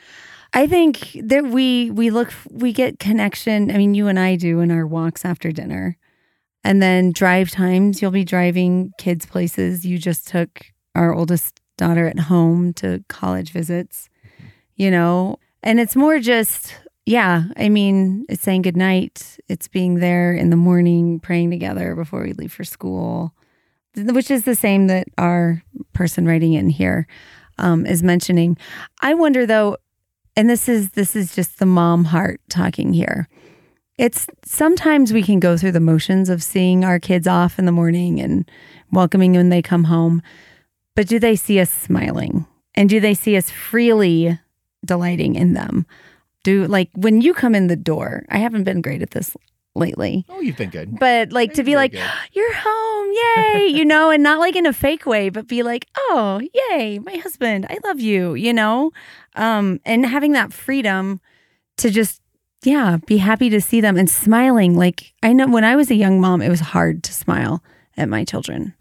I 0.54 0.68
think 0.68 1.18
that 1.20 1.44
we 1.44 1.90
we 1.90 2.10
look 2.10 2.32
we 2.48 2.72
get 2.72 3.00
connection. 3.00 3.70
I 3.70 3.76
mean, 3.76 3.94
you 3.94 4.06
and 4.06 4.18
I 4.18 4.36
do 4.36 4.60
in 4.60 4.70
our 4.70 4.86
walks 4.86 5.24
after 5.24 5.50
dinner. 5.52 5.96
And 6.66 6.80
then 6.80 7.12
drive 7.12 7.50
times, 7.50 8.00
you'll 8.00 8.10
be 8.10 8.24
driving 8.24 8.92
kids 8.96 9.26
places. 9.26 9.84
You 9.84 9.98
just 9.98 10.26
took 10.26 10.64
our 10.94 11.12
oldest 11.12 11.60
daughter 11.76 12.06
at 12.06 12.18
home 12.18 12.72
to 12.74 13.04
college 13.08 13.50
visits, 13.50 14.08
you 14.76 14.90
know, 14.90 15.36
and 15.62 15.78
it's 15.78 15.96
more 15.96 16.18
just, 16.20 16.74
yeah, 17.04 17.44
I 17.56 17.68
mean, 17.68 18.24
it's 18.30 18.42
saying 18.42 18.62
goodnight. 18.62 19.38
It's 19.48 19.68
being 19.68 19.96
there 19.96 20.32
in 20.32 20.48
the 20.48 20.56
morning, 20.56 21.20
praying 21.20 21.50
together 21.50 21.94
before 21.94 22.22
we 22.22 22.32
leave 22.32 22.52
for 22.52 22.64
school, 22.64 23.34
which 23.96 24.30
is 24.30 24.44
the 24.44 24.54
same 24.54 24.86
that 24.86 25.08
our 25.18 25.62
person 25.92 26.26
writing 26.26 26.54
in 26.54 26.70
here 26.70 27.06
um, 27.58 27.84
is 27.84 28.02
mentioning. 28.02 28.56
I 29.02 29.14
wonder 29.14 29.44
though, 29.46 29.76
and 30.36 30.48
this 30.48 30.68
is 30.68 30.90
this 30.90 31.14
is 31.14 31.34
just 31.34 31.58
the 31.58 31.66
mom 31.66 32.04
heart 32.04 32.40
talking 32.48 32.92
here 32.92 33.28
it's 33.96 34.26
sometimes 34.44 35.12
we 35.12 35.22
can 35.22 35.38
go 35.38 35.56
through 35.56 35.72
the 35.72 35.80
motions 35.80 36.28
of 36.28 36.42
seeing 36.42 36.84
our 36.84 36.98
kids 36.98 37.26
off 37.26 37.58
in 37.58 37.64
the 37.64 37.72
morning 37.72 38.20
and 38.20 38.50
welcoming 38.90 39.32
when 39.32 39.50
they 39.50 39.62
come 39.62 39.84
home. 39.84 40.20
But 40.96 41.06
do 41.06 41.18
they 41.18 41.36
see 41.36 41.60
us 41.60 41.70
smiling? 41.70 42.46
And 42.74 42.88
do 42.88 42.98
they 42.98 43.14
see 43.14 43.36
us 43.36 43.50
freely 43.50 44.38
delighting 44.84 45.36
in 45.36 45.52
them? 45.52 45.86
Do 46.42 46.66
like 46.66 46.90
when 46.94 47.20
you 47.20 47.34
come 47.34 47.54
in 47.54 47.68
the 47.68 47.76
door, 47.76 48.24
I 48.30 48.38
haven't 48.38 48.64
been 48.64 48.80
great 48.80 49.00
at 49.00 49.12
this 49.12 49.36
lately. 49.74 50.24
Oh, 50.28 50.40
you've 50.40 50.56
been 50.56 50.70
good. 50.70 50.98
But 50.98 51.32
like 51.32 51.54
to 51.54 51.64
be 51.64 51.76
like, 51.76 51.92
good. 51.92 52.02
you're 52.32 52.54
home, 52.54 53.12
yay, 53.12 53.66
you 53.66 53.84
know, 53.84 54.10
and 54.10 54.22
not 54.22 54.38
like 54.38 54.56
in 54.56 54.66
a 54.66 54.72
fake 54.72 55.06
way, 55.06 55.28
but 55.28 55.46
be 55.46 55.62
like, 55.62 55.86
oh, 55.96 56.40
yay, 56.70 56.98
my 56.98 57.16
husband, 57.16 57.66
I 57.68 57.78
love 57.84 58.00
you, 58.00 58.34
you 58.34 58.52
know? 58.52 58.92
Um, 59.34 59.80
and 59.84 60.06
having 60.06 60.32
that 60.32 60.52
freedom 60.52 61.20
to 61.78 61.90
just 61.90 62.20
yeah, 62.64 62.98
be 63.06 63.18
happy 63.18 63.50
to 63.50 63.60
see 63.60 63.80
them 63.80 63.96
and 63.96 64.08
smiling. 64.08 64.76
Like 64.76 65.12
I 65.22 65.32
know 65.32 65.46
when 65.46 65.64
I 65.64 65.76
was 65.76 65.90
a 65.90 65.94
young 65.94 66.20
mom, 66.20 66.42
it 66.42 66.48
was 66.48 66.60
hard 66.60 67.04
to 67.04 67.12
smile 67.12 67.62
at 67.96 68.08
my 68.08 68.24
children, 68.24 68.74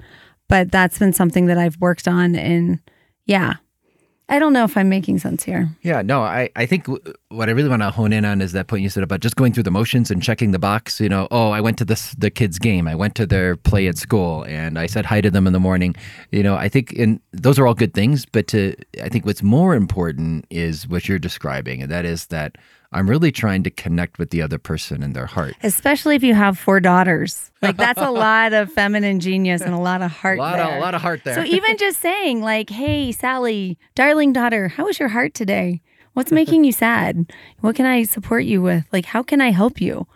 but 0.47 0.71
that's 0.71 0.97
been 0.97 1.13
something 1.13 1.45
that 1.47 1.57
I've 1.57 1.79
worked 1.79 2.07
on. 2.07 2.35
And 2.35 2.79
yeah, 3.25 3.55
I 4.29 4.39
don't 4.39 4.53
know 4.53 4.63
if 4.63 4.77
I'm 4.77 4.89
making 4.89 5.19
sense 5.19 5.43
here. 5.43 5.69
Yeah, 5.81 6.01
no, 6.01 6.21
I, 6.21 6.49
I 6.55 6.65
think 6.65 6.87
what 7.33 7.49
I 7.49 7.51
really 7.51 7.69
want 7.69 7.81
to 7.81 7.89
hone 7.89 8.13
in 8.13 8.25
on 8.25 8.41
is 8.41 8.51
that 8.51 8.67
point 8.67 8.83
you 8.83 8.89
said 8.89 9.03
about 9.03 9.19
just 9.19 9.35
going 9.35 9.53
through 9.53 9.63
the 9.63 9.71
motions 9.71 10.11
and 10.11 10.21
checking 10.21 10.51
the 10.51 10.59
box. 10.59 10.99
You 10.99 11.09
know, 11.09 11.27
oh, 11.31 11.49
I 11.49 11.61
went 11.61 11.77
to 11.79 11.85
this 11.85 12.13
the 12.17 12.29
kids' 12.29 12.59
game, 12.59 12.87
I 12.87 12.95
went 12.95 13.15
to 13.15 13.25
their 13.25 13.55
play 13.55 13.87
at 13.87 13.97
school, 13.97 14.43
and 14.43 14.77
I 14.77 14.85
said 14.85 15.05
hi 15.05 15.21
to 15.21 15.31
them 15.31 15.47
in 15.47 15.53
the 15.53 15.59
morning. 15.59 15.95
You 16.31 16.43
know, 16.43 16.55
I 16.55 16.69
think 16.69 16.93
and 16.93 17.19
those 17.31 17.57
are 17.59 17.67
all 17.67 17.73
good 17.73 17.93
things, 17.93 18.25
but 18.25 18.47
to 18.47 18.75
I 19.01 19.09
think 19.09 19.25
what's 19.25 19.43
more 19.43 19.75
important 19.75 20.45
is 20.49 20.87
what 20.87 21.09
you're 21.09 21.19
describing, 21.19 21.81
and 21.81 21.91
that 21.91 22.05
is 22.05 22.27
that 22.27 22.57
I'm 22.91 23.09
really 23.09 23.31
trying 23.31 23.63
to 23.63 23.71
connect 23.71 24.19
with 24.19 24.29
the 24.29 24.41
other 24.41 24.59
person 24.59 25.01
in 25.01 25.13
their 25.13 25.25
heart. 25.25 25.55
Especially 25.63 26.15
if 26.15 26.23
you 26.23 26.35
have 26.35 26.59
four 26.59 26.79
daughters. 26.79 27.51
Like 27.61 27.75
that's 27.75 27.99
a 27.99 28.11
lot 28.11 28.53
of 28.53 28.71
feminine 28.71 29.19
genius 29.19 29.61
and 29.61 29.73
a 29.73 29.79
lot 29.79 30.03
of 30.03 30.11
heart 30.11 30.37
a 30.37 30.41
lot 30.41 30.57
there. 30.57 30.67
Of, 30.67 30.77
a 30.77 30.79
lot 30.79 30.93
of 30.93 31.01
heart 31.01 31.23
there. 31.23 31.35
So 31.35 31.43
even 31.43 31.77
just 31.77 31.99
saying 31.99 32.41
like, 32.41 32.69
"Hey, 32.69 33.11
Sally, 33.11 33.79
darling 33.95 34.33
daughter, 34.33 34.67
how 34.67 34.85
was 34.85 34.99
your 34.99 35.09
heart 35.09 35.33
today? 35.33 35.81
What's 36.13 36.31
making 36.31 36.63
you 36.63 36.71
sad? 36.71 37.31
What 37.61 37.75
can 37.75 37.85
I 37.85 38.03
support 38.03 38.45
you 38.45 38.61
with? 38.61 38.85
Like 38.91 39.05
how 39.05 39.23
can 39.23 39.41
I 39.41 39.51
help 39.51 39.81
you?" 39.81 40.07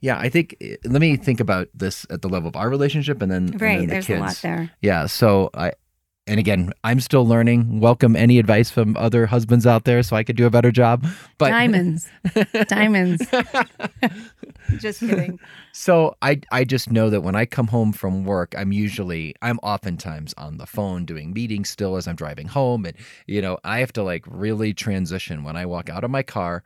Yeah, 0.00 0.18
I 0.18 0.28
think 0.28 0.56
let 0.84 1.00
me 1.00 1.16
think 1.16 1.38
about 1.38 1.68
this 1.74 2.04
at 2.10 2.22
the 2.22 2.28
level 2.28 2.48
of 2.48 2.56
our 2.56 2.68
relationship 2.68 3.22
and 3.22 3.30
then 3.30 3.46
right. 3.58 3.78
And 3.78 3.80
then 3.80 3.80
the 3.80 3.86
there's 3.86 4.06
kids. 4.06 4.18
a 4.18 4.22
lot 4.22 4.38
there. 4.42 4.70
Yeah, 4.80 5.06
so 5.06 5.50
I 5.54 5.72
and 6.26 6.38
again, 6.38 6.72
I'm 6.84 7.00
still 7.00 7.26
learning. 7.26 7.80
Welcome 7.80 8.14
any 8.14 8.38
advice 8.38 8.70
from 8.70 8.96
other 8.96 9.26
husbands 9.26 9.66
out 9.66 9.84
there 9.84 10.02
so 10.02 10.14
I 10.14 10.22
could 10.22 10.36
do 10.36 10.46
a 10.46 10.50
better 10.50 10.70
job. 10.70 11.04
But 11.38 11.50
diamonds. 11.50 12.08
diamonds. 12.68 13.26
just 14.76 15.04
kidding. 15.04 15.38
So 15.74 16.16
I 16.20 16.40
I 16.52 16.64
just 16.64 16.90
know 16.90 17.08
that 17.10 17.22
when 17.22 17.34
I 17.34 17.46
come 17.46 17.66
home 17.68 17.92
from 17.92 18.24
work, 18.24 18.54
I'm 18.56 18.72
usually 18.72 19.34
I'm 19.40 19.58
oftentimes 19.62 20.34
on 20.36 20.58
the 20.58 20.66
phone 20.66 21.06
doing 21.06 21.32
meetings 21.32 21.70
still 21.70 21.96
as 21.96 22.06
I'm 22.06 22.16
driving 22.16 22.46
home 22.48 22.84
and 22.84 22.94
you 23.26 23.40
know, 23.40 23.58
I 23.64 23.78
have 23.78 23.92
to 23.94 24.02
like 24.02 24.24
really 24.28 24.74
transition 24.74 25.44
when 25.44 25.56
I 25.56 25.64
walk 25.66 25.88
out 25.88 26.04
of 26.04 26.10
my 26.10 26.22
car 26.22 26.62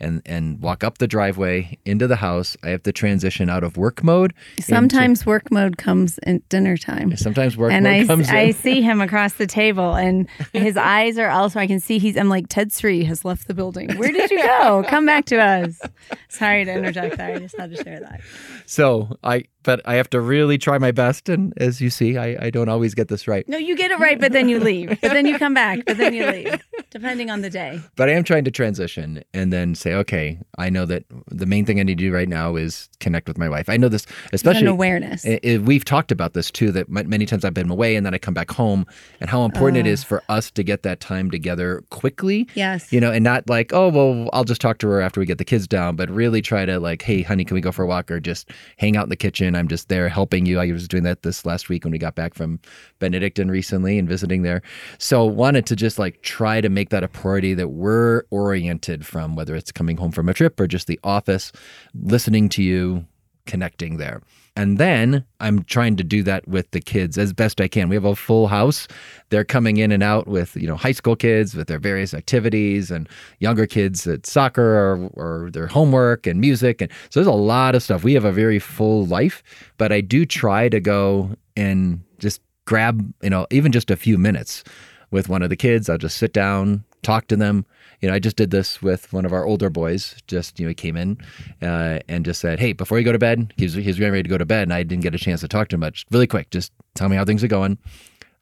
and 0.00 0.22
and 0.26 0.60
walk 0.60 0.84
up 0.84 0.98
the 0.98 1.06
driveway 1.08 1.78
into 1.84 2.06
the 2.06 2.16
house. 2.16 2.56
I 2.62 2.68
have 2.70 2.82
to 2.84 2.92
transition 2.92 3.50
out 3.50 3.64
of 3.64 3.76
work 3.76 4.04
mode. 4.04 4.32
into- 4.56 4.62
Sometimes 4.68 5.26
work 5.26 5.50
mode 5.50 5.76
comes 5.78 6.18
at 6.24 6.48
dinner 6.48 6.76
time. 6.76 7.16
sometimes 7.16 7.56
work 7.56 7.72
and 7.72 7.84
mode 7.84 8.02
I, 8.02 8.06
comes 8.06 8.28
I 8.28 8.38
in. 8.40 8.52
see 8.54 8.80
him 8.82 9.00
across 9.00 9.34
the 9.34 9.46
table, 9.46 9.94
and 9.94 10.28
his 10.52 10.76
eyes 10.76 11.18
are 11.18 11.28
also. 11.30 11.58
I 11.58 11.66
can 11.66 11.80
see 11.80 11.98
he's. 11.98 12.16
I'm 12.16 12.28
like 12.28 12.46
Ted 12.48 12.72
Sri 12.72 13.04
has 13.04 13.24
left 13.24 13.48
the 13.48 13.54
building. 13.54 13.96
Where 13.98 14.12
did 14.12 14.30
you 14.30 14.42
go? 14.42 14.84
Come 14.88 15.06
back 15.06 15.24
to 15.26 15.36
us. 15.38 15.80
Sorry 16.28 16.64
to 16.64 16.72
interject 16.72 17.16
there. 17.16 17.34
I 17.34 17.38
just 17.38 17.56
had 17.58 17.74
to 17.74 17.82
share 17.82 18.00
that. 18.00 18.20
So 18.66 19.16
I, 19.24 19.44
but 19.62 19.80
I 19.84 19.94
have 19.94 20.08
to 20.10 20.20
really 20.20 20.58
try 20.58 20.78
my 20.78 20.92
best. 20.92 21.28
And 21.28 21.52
as 21.58 21.80
you 21.80 21.90
see, 21.90 22.16
I, 22.16 22.46
I 22.46 22.50
don't 22.50 22.68
always 22.68 22.94
get 22.94 23.08
this 23.08 23.26
right. 23.28 23.48
No, 23.48 23.58
you 23.58 23.76
get 23.76 23.90
it 23.90 23.98
right, 23.98 24.20
but 24.20 24.32
then 24.32 24.48
you 24.48 24.60
leave. 24.60 24.88
But 24.88 25.12
then 25.12 25.26
you 25.26 25.38
come 25.38 25.54
back. 25.54 25.84
But 25.86 25.96
then 25.96 26.14
you 26.14 26.26
leave, 26.26 26.62
depending 26.90 27.30
on 27.30 27.42
the 27.42 27.50
day. 27.50 27.80
But 27.96 28.08
I 28.08 28.12
am 28.12 28.24
trying 28.24 28.44
to 28.44 28.50
transition 28.50 29.22
and 29.34 29.52
then 29.52 29.74
say, 29.74 29.94
okay, 29.94 30.38
I 30.58 30.70
know 30.70 30.86
that 30.86 31.04
the 31.28 31.46
main 31.46 31.64
thing 31.64 31.80
I 31.80 31.82
need 31.82 31.98
to 31.98 32.04
do 32.04 32.12
right 32.12 32.28
now 32.28 32.56
is 32.56 32.88
connect 33.00 33.28
with 33.28 33.38
my 33.38 33.48
wife. 33.48 33.68
I 33.68 33.76
know 33.76 33.88
this, 33.88 34.06
especially 34.32 34.62
an 34.62 34.68
awareness. 34.68 35.26
I- 35.26 35.40
I- 35.44 35.58
we've 35.58 35.84
talked 35.84 36.12
about 36.12 36.34
this 36.34 36.50
too 36.50 36.72
that 36.72 36.88
many 36.88 37.26
times 37.26 37.44
I've 37.44 37.54
been 37.54 37.70
away 37.70 37.96
and 37.96 38.06
then 38.06 38.14
I 38.14 38.18
come 38.18 38.34
back 38.34 38.50
home 38.50 38.86
and 39.20 39.28
how 39.28 39.44
important 39.44 39.86
it 39.86 39.90
ah. 39.90 39.92
is 39.92 40.04
for 40.04 40.22
us 40.28 40.50
to 40.52 40.62
get 40.62 40.82
that 40.82 41.00
time 41.00 41.30
together 41.30 41.82
quickly. 41.90 42.48
yes. 42.54 42.92
You 42.92 43.00
know, 43.00 43.12
and 43.12 43.24
not 43.24 43.48
like, 43.48 43.72
oh, 43.72 43.88
well, 43.88 44.30
I'll 44.32 44.44
just 44.44 44.60
talk 44.60 44.78
to 44.78 44.88
her 44.88 45.00
after 45.00 45.20
we 45.20 45.26
get 45.26 45.38
the 45.38 45.44
kids 45.44 45.66
down, 45.66 45.96
but 45.96 46.10
really 46.10 46.40
try 46.42 46.64
to 46.64 46.78
like, 46.78 47.02
hey, 47.02 47.22
honey, 47.22 47.44
can 47.44 47.54
we 47.54 47.60
go 47.60 47.72
for 47.72 47.82
a 47.82 47.86
walk 47.86 48.10
or 48.10 48.20
just 48.20 48.50
hang 48.76 48.96
out 48.96 49.04
in 49.04 49.10
the 49.10 49.16
kitchen? 49.16 49.47
I'm 49.56 49.68
just 49.68 49.88
there 49.88 50.08
helping 50.08 50.46
you. 50.46 50.58
I 50.58 50.72
was 50.72 50.88
doing 50.88 51.04
that 51.04 51.22
this 51.22 51.46
last 51.46 51.68
week 51.68 51.84
when 51.84 51.92
we 51.92 51.98
got 51.98 52.14
back 52.14 52.34
from 52.34 52.60
Benedictine 52.98 53.48
recently 53.48 53.98
and 53.98 54.08
visiting 54.08 54.42
there. 54.42 54.62
So 54.98 55.24
wanted 55.24 55.66
to 55.66 55.76
just 55.76 55.98
like 55.98 56.22
try 56.22 56.60
to 56.60 56.68
make 56.68 56.90
that 56.90 57.04
a 57.04 57.08
priority 57.08 57.54
that 57.54 57.68
we're 57.68 58.24
oriented 58.30 59.06
from, 59.06 59.36
whether 59.36 59.54
it's 59.54 59.72
coming 59.72 59.96
home 59.96 60.12
from 60.12 60.28
a 60.28 60.34
trip 60.34 60.58
or 60.58 60.66
just 60.66 60.86
the 60.86 61.00
office, 61.04 61.52
listening 61.94 62.48
to 62.50 62.62
you, 62.62 63.06
connecting 63.46 63.96
there. 63.96 64.22
And 64.58 64.76
then 64.76 65.24
I'm 65.38 65.62
trying 65.62 65.94
to 65.98 66.02
do 66.02 66.24
that 66.24 66.48
with 66.48 66.68
the 66.72 66.80
kids 66.80 67.16
as 67.16 67.32
best 67.32 67.60
I 67.60 67.68
can. 67.68 67.88
We 67.88 67.94
have 67.94 68.04
a 68.04 68.16
full 68.16 68.48
house. 68.48 68.88
They're 69.30 69.44
coming 69.44 69.76
in 69.76 69.92
and 69.92 70.02
out 70.02 70.26
with, 70.26 70.56
you 70.56 70.66
know, 70.66 70.74
high 70.74 70.90
school 70.90 71.14
kids 71.14 71.54
with 71.54 71.68
their 71.68 71.78
various 71.78 72.12
activities 72.12 72.90
and 72.90 73.08
younger 73.38 73.66
kids 73.66 74.04
at 74.08 74.26
soccer 74.26 74.64
or, 74.64 75.10
or 75.12 75.50
their 75.52 75.68
homework 75.68 76.26
and 76.26 76.40
music. 76.40 76.82
And 76.82 76.90
so 77.08 77.20
there's 77.20 77.28
a 77.28 77.32
lot 77.32 77.76
of 77.76 77.84
stuff. 77.84 78.02
We 78.02 78.14
have 78.14 78.24
a 78.24 78.32
very 78.32 78.58
full 78.58 79.06
life, 79.06 79.44
but 79.76 79.92
I 79.92 80.00
do 80.00 80.26
try 80.26 80.68
to 80.70 80.80
go 80.80 81.30
and 81.56 82.02
just 82.18 82.40
grab, 82.64 83.14
you 83.22 83.30
know, 83.30 83.46
even 83.52 83.70
just 83.70 83.92
a 83.92 83.96
few 83.96 84.18
minutes 84.18 84.64
with 85.12 85.28
one 85.28 85.44
of 85.44 85.50
the 85.50 85.56
kids. 85.56 85.88
I'll 85.88 85.98
just 85.98 86.16
sit 86.16 86.32
down, 86.32 86.82
talk 87.02 87.28
to 87.28 87.36
them. 87.36 87.66
You 88.00 88.08
know, 88.08 88.14
I 88.14 88.18
just 88.18 88.36
did 88.36 88.50
this 88.50 88.80
with 88.80 89.12
one 89.12 89.24
of 89.24 89.32
our 89.32 89.44
older 89.44 89.70
boys. 89.70 90.16
Just 90.26 90.58
you 90.60 90.66
know, 90.66 90.68
he 90.70 90.74
came 90.74 90.96
in 90.96 91.18
uh, 91.62 91.98
and 92.08 92.24
just 92.24 92.40
said, 92.40 92.60
"Hey, 92.60 92.72
before 92.72 92.98
you 92.98 93.04
go 93.04 93.12
to 93.12 93.18
bed," 93.18 93.52
he's 93.56 93.74
he's 93.74 93.98
getting 93.98 94.12
ready 94.12 94.22
to 94.22 94.28
go 94.28 94.38
to 94.38 94.46
bed, 94.46 94.62
and 94.64 94.74
I 94.74 94.82
didn't 94.82 95.02
get 95.02 95.14
a 95.14 95.18
chance 95.18 95.40
to 95.40 95.48
talk 95.48 95.68
to 95.68 95.76
him 95.76 95.80
much. 95.80 96.06
Really 96.10 96.26
quick, 96.26 96.50
just 96.50 96.72
tell 96.94 97.08
me 97.08 97.16
how 97.16 97.24
things 97.24 97.42
are 97.42 97.48
going. 97.48 97.78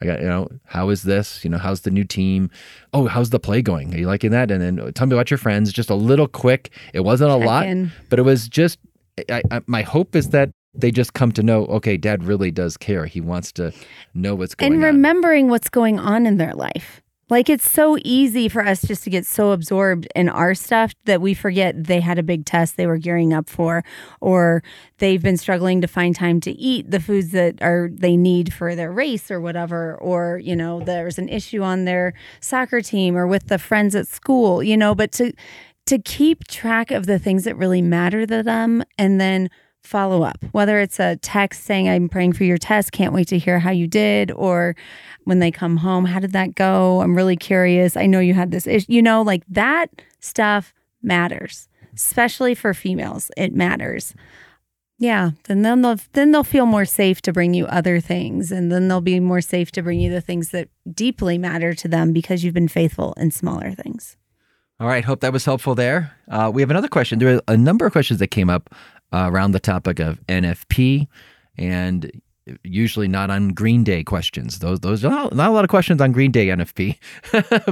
I 0.03 0.05
got 0.05 0.21
you 0.21 0.27
know, 0.27 0.49
how 0.67 0.91
is 0.91 1.05
this? 1.05 1.43
You 1.43 1.51
know, 1.51 1.59
how's 1.59 1.81
the 1.81 1.91
new 1.91 2.05
team? 2.05 2.51
Oh, 2.93 3.07
how's 3.07 3.31
the 3.31 3.41
play 3.41 3.63
going? 3.63 3.95
Are 3.95 3.99
you 3.99 4.07
liking 4.07 4.31
that? 4.33 4.51
And 4.51 4.61
then 4.61 4.93
tell 4.93 5.07
me 5.07 5.15
about 5.15 5.31
your 5.31 5.39
friends. 5.39 5.73
Just 5.73 5.89
a 5.89 5.95
little 5.95 6.29
quick. 6.29 6.71
It 6.93 7.01
wasn't 7.01 7.31
a 7.31 7.39
Check 7.39 7.47
lot, 7.47 7.67
in. 7.67 7.93
but 8.11 8.19
it 8.19 8.23
was 8.23 8.49
just. 8.49 8.79
I, 9.31 9.41
I, 9.51 9.63
my 9.67 9.81
hope 9.81 10.15
is 10.15 10.29
that 10.31 10.51
they 10.75 10.91
just 10.91 11.15
come 11.15 11.33
to 11.33 11.43
know. 11.43 11.65
Okay, 11.67 11.97
Dad 11.97 12.25
really 12.25 12.51
does 12.51 12.77
care. 12.77 13.07
He 13.07 13.23
wants 13.23 13.51
to 13.53 13.73
know 14.13 14.35
what's 14.35 14.55
going 14.55 14.75
and 14.75 14.85
on. 14.85 14.95
remembering 14.95 15.49
what's 15.49 15.71
going 15.71 15.99
on 15.99 16.27
in 16.27 16.37
their 16.37 16.53
life. 16.53 17.01
Like 17.29 17.51
it's 17.51 17.69
so 17.69 17.99
easy 18.05 18.49
for 18.49 18.65
us 18.65 18.83
just 18.83 19.03
to 19.03 19.11
get 19.11 19.27
so 19.27 19.51
absorbed 19.51 20.07
in 20.15 20.29
our 20.29 20.55
stuff 20.55 20.95
that 21.07 21.21
we 21.21 21.35
forget 21.35 21.75
they 21.85 21.99
had 21.99 22.21
a 22.21 22.23
big 22.23 22.45
test 22.47 22.77
they 22.77 22.87
were 22.87 22.99
gearing 22.99 23.33
up 23.33 23.49
for, 23.49 23.83
or 24.21 24.63
they've 24.99 25.23
been 25.23 25.37
struggling 25.37 25.81
to 25.81 25.89
find 25.89 26.15
time 26.15 26.41
to 26.43 26.53
eat 26.53 26.89
the 26.89 27.01
foods 27.01 27.33
that 27.33 27.61
are 27.63 27.91
they 27.93 28.17
need 28.17 28.53
for 28.53 28.77
their 28.77 28.93
race 28.93 29.29
or 29.29 29.41
whatever, 29.41 29.97
or 29.97 30.39
you 30.39 30.55
know 30.55 30.81
there's 30.81 31.19
an 31.19 31.29
issue 31.29 31.63
on 31.63 31.85
their 31.85 32.15
soccer 32.41 32.81
team 32.81 33.17
or 33.17 33.27
with 33.27 33.49
the 33.49 33.59
friends 33.59 33.97
at 33.97 34.07
school, 34.07 34.63
you 34.63 34.77
know. 34.77 34.95
But 34.95 35.11
to 35.13 35.33
to 35.87 35.99
keep 35.99 36.47
track 36.47 36.93
of 36.93 37.07
the 37.07 37.19
things 37.19 37.43
that 37.43 37.57
really 37.57 37.83
matter 37.83 38.25
to 38.25 38.43
them, 38.45 38.85
and 38.99 39.21
then 39.21 39.51
follow 39.87 40.23
up, 40.23 40.39
whether 40.53 40.79
it's 40.81 41.01
a 41.01 41.17
text 41.17 41.65
saying, 41.65 41.89
I'm 41.89 42.09
praying 42.09 42.35
for 42.35 42.45
your 42.45 42.59
test, 42.59 42.93
can't 42.93 43.13
wait 43.13 43.29
to 43.29 43.39
hear 43.39 43.59
how 43.59 43.71
you 43.71 43.87
did, 43.87 44.31
or 44.33 44.77
when 45.25 45.39
they 45.39 45.51
come 45.51 45.79
home, 45.79 46.05
how 46.05 46.21
did 46.21 46.33
that 46.33 46.55
go? 46.55 47.01
I'm 47.01 47.17
really 47.17 47.37
curious. 47.37 47.97
I 47.97 48.07
know 48.07 48.21
you 48.21 48.35
had 48.35 48.51
this 48.51 48.67
issue. 48.67 48.87
You 48.89 49.03
know, 49.03 49.23
like 49.23 49.43
that 49.49 49.91
stuff 50.21 50.75
matters, 51.03 51.69
especially 51.95 52.55
for 52.55 52.75
females. 52.75 53.31
It 53.37 53.55
matters. 53.55 54.15
Yeah, 54.99 55.33
then 55.45 55.63
they'll 55.63 55.97
then 56.13 56.33
they'll 56.33 56.43
feel 56.43 56.65
more 56.65 56.87
safe 56.87 57.21
to 57.23 57.33
bring 57.33 57.53
you 57.53 57.67
other 57.67 58.01
things, 58.01 58.51
and 58.51 58.73
then 58.73 58.89
they'll 58.89 59.03
be 59.03 59.21
more 59.21 59.43
safe 59.43 59.71
to 59.73 59.83
bring 59.83 60.01
you 60.01 60.11
the 60.11 60.23
things 60.23 60.51
that 60.51 60.69
deeply 60.91 61.37
matter 61.37 61.75
to 61.75 61.89
them 61.89 62.13
because 62.13 62.43
you've 62.43 62.55
been 62.55 62.69
faithful 62.69 63.13
in 63.19 63.31
smaller 63.31 63.73
things. 63.73 64.17
All 64.79 64.87
right, 64.87 65.05
hope 65.05 65.21
that 65.21 65.33
was 65.33 65.45
helpful 65.45 65.75
there. 65.75 66.13
Uh, 66.31 66.51
we 66.53 66.61
have 66.61 66.71
another 66.71 66.89
question. 66.89 67.19
There 67.19 67.37
are 67.37 67.43
a 67.49 67.57
number 67.57 67.87
of 67.87 67.93
questions 67.93 68.21
that 68.21 68.29
came 68.29 68.51
up 68.51 68.69
uh, 69.13 69.29
around 69.31 69.53
the 69.53 69.61
topic 69.61 70.01
of 70.01 70.21
NFP, 70.27 71.07
and 71.57 72.11
usually 72.63 73.09
not 73.09 73.31
on 73.31 73.49
Green 73.49 73.83
Day 73.85 74.05
questions. 74.05 74.61
Those 74.61 74.81
those 74.81 75.03
not, 75.03 75.35
not 75.35 75.51
a 75.51 75.53
lot 75.53 75.65
of 75.65 75.71
questions 75.71 76.01
on 76.01 76.13
Green 76.13 76.31
Day 76.31 76.49
NFP, 76.49 76.97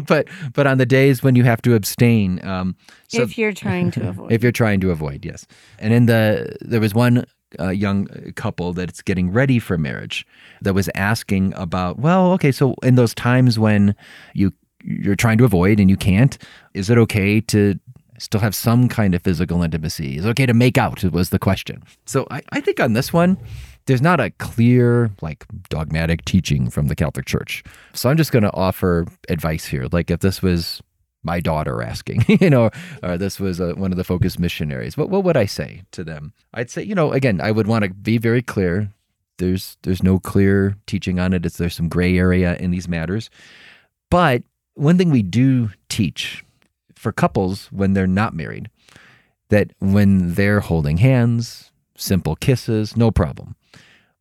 but 0.06 0.26
but 0.52 0.66
on 0.66 0.78
the 0.78 0.86
days 0.86 1.22
when 1.22 1.36
you 1.36 1.44
have 1.44 1.62
to 1.62 1.74
abstain. 1.74 2.44
Um, 2.44 2.76
so 3.08 3.22
if 3.22 3.38
you're 3.38 3.52
trying 3.52 3.90
to 3.92 4.08
avoid. 4.08 4.32
if 4.32 4.42
you're 4.42 4.52
trying 4.52 4.80
to 4.80 4.90
avoid, 4.90 5.24
yes. 5.24 5.46
And 5.78 5.92
in 5.92 6.06
the 6.06 6.56
there 6.60 6.80
was 6.80 6.94
one 6.94 7.24
uh, 7.60 7.70
young 7.70 8.06
couple 8.34 8.72
that's 8.72 9.02
getting 9.02 9.32
ready 9.32 9.58
for 9.58 9.78
marriage 9.78 10.26
that 10.62 10.74
was 10.74 10.88
asking 10.94 11.52
about, 11.54 11.98
well, 11.98 12.32
okay, 12.32 12.50
so 12.50 12.74
in 12.82 12.96
those 12.96 13.14
times 13.14 13.58
when 13.58 13.94
you 14.34 14.52
you're 14.86 15.16
trying 15.16 15.38
to 15.38 15.44
avoid 15.44 15.80
and 15.80 15.88
you 15.88 15.96
can't, 15.96 16.36
is 16.74 16.90
it 16.90 16.98
okay 16.98 17.40
to 17.40 17.78
still 18.18 18.40
have 18.40 18.54
some 18.54 18.88
kind 18.88 19.14
of 19.14 19.22
physical 19.22 19.62
intimacy? 19.62 20.18
Is 20.18 20.24
it 20.24 20.28
okay 20.30 20.46
to 20.46 20.54
make 20.54 20.78
out? 20.78 21.02
Was 21.04 21.30
the 21.30 21.38
question. 21.38 21.82
So 22.06 22.26
I, 22.30 22.42
I 22.52 22.60
think 22.60 22.80
on 22.80 22.92
this 22.92 23.12
one, 23.12 23.38
there's 23.86 24.02
not 24.02 24.20
a 24.20 24.30
clear, 24.30 25.10
like, 25.20 25.44
dogmatic 25.68 26.24
teaching 26.24 26.70
from 26.70 26.88
the 26.88 26.94
Catholic 26.94 27.26
Church. 27.26 27.62
So 27.92 28.08
I'm 28.08 28.16
just 28.16 28.32
going 28.32 28.44
to 28.44 28.52
offer 28.52 29.06
advice 29.28 29.66
here. 29.66 29.88
Like, 29.92 30.10
if 30.10 30.20
this 30.20 30.40
was 30.40 30.82
my 31.22 31.40
daughter 31.40 31.82
asking, 31.82 32.24
you 32.28 32.50
know, 32.50 32.70
or 33.02 33.18
this 33.18 33.40
was 33.40 33.60
uh 33.60 33.72
one 33.76 33.90
of 33.90 33.96
the 33.96 34.04
focus 34.04 34.38
missionaries, 34.38 34.96
what, 34.96 35.10
what 35.10 35.24
would 35.24 35.36
I 35.36 35.46
say 35.46 35.82
to 35.92 36.04
them? 36.04 36.32
I'd 36.52 36.70
say, 36.70 36.82
you 36.82 36.94
know, 36.94 37.12
again, 37.12 37.40
I 37.40 37.50
would 37.50 37.66
want 37.66 37.84
to 37.84 37.90
be 37.90 38.18
very 38.18 38.42
clear. 38.42 38.90
There's 39.38 39.76
there's 39.82 40.02
no 40.02 40.18
clear 40.18 40.76
teaching 40.86 41.18
on 41.18 41.32
it. 41.32 41.44
It's 41.44 41.56
there's 41.56 41.74
some 41.74 41.88
gray 41.88 42.16
area 42.16 42.56
in 42.56 42.70
these 42.70 42.88
matters. 42.88 43.30
But 44.10 44.44
one 44.74 44.98
thing 44.98 45.10
we 45.10 45.22
do 45.22 45.70
teach 45.88 46.43
for 47.04 47.12
couples 47.12 47.66
when 47.70 47.92
they're 47.92 48.06
not 48.08 48.34
married, 48.34 48.68
that 49.50 49.70
when 49.78 50.34
they're 50.34 50.60
holding 50.60 50.96
hands, 50.96 51.70
simple 51.96 52.34
kisses, 52.34 52.96
no 52.96 53.12
problem. 53.12 53.54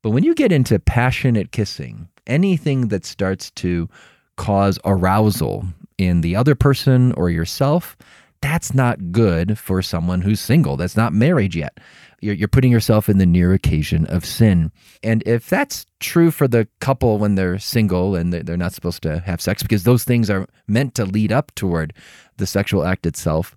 But 0.03 0.11
when 0.11 0.23
you 0.23 0.35
get 0.35 0.51
into 0.51 0.77
passionate 0.79 1.51
kissing, 1.53 2.09
anything 2.27 2.89
that 2.89 3.05
starts 3.05 3.49
to 3.51 3.89
cause 4.35 4.77
arousal 4.83 5.65
in 5.97 6.19
the 6.21 6.35
other 6.35 6.55
person 6.55 7.13
or 7.13 7.29
yourself, 7.29 7.95
that's 8.43 8.73
not 8.73 9.13
good 9.13 9.57
for 9.57 9.81
someone 9.81 10.21
who's 10.21 10.41
single, 10.41 10.75
that's 10.75 10.97
not 10.97 11.13
married 11.13 11.55
yet. 11.55 11.79
You're, 12.19 12.35
you're 12.35 12.49
putting 12.49 12.73
yourself 12.73 13.07
in 13.07 13.17
the 13.17 13.25
near 13.25 13.53
occasion 13.53 14.05
of 14.07 14.25
sin. 14.25 14.69
And 15.01 15.23
if 15.25 15.49
that's 15.49 15.85
true 16.01 16.29
for 16.29 16.47
the 16.47 16.67
couple 16.81 17.19
when 17.19 17.35
they're 17.35 17.57
single 17.57 18.15
and 18.15 18.33
they're 18.33 18.57
not 18.57 18.73
supposed 18.73 19.01
to 19.03 19.19
have 19.19 19.39
sex, 19.39 19.63
because 19.63 19.85
those 19.85 20.03
things 20.03 20.29
are 20.29 20.45
meant 20.67 20.93
to 20.95 21.05
lead 21.05 21.31
up 21.31 21.55
toward 21.55 21.93
the 22.35 22.45
sexual 22.45 22.83
act 22.83 23.05
itself, 23.05 23.55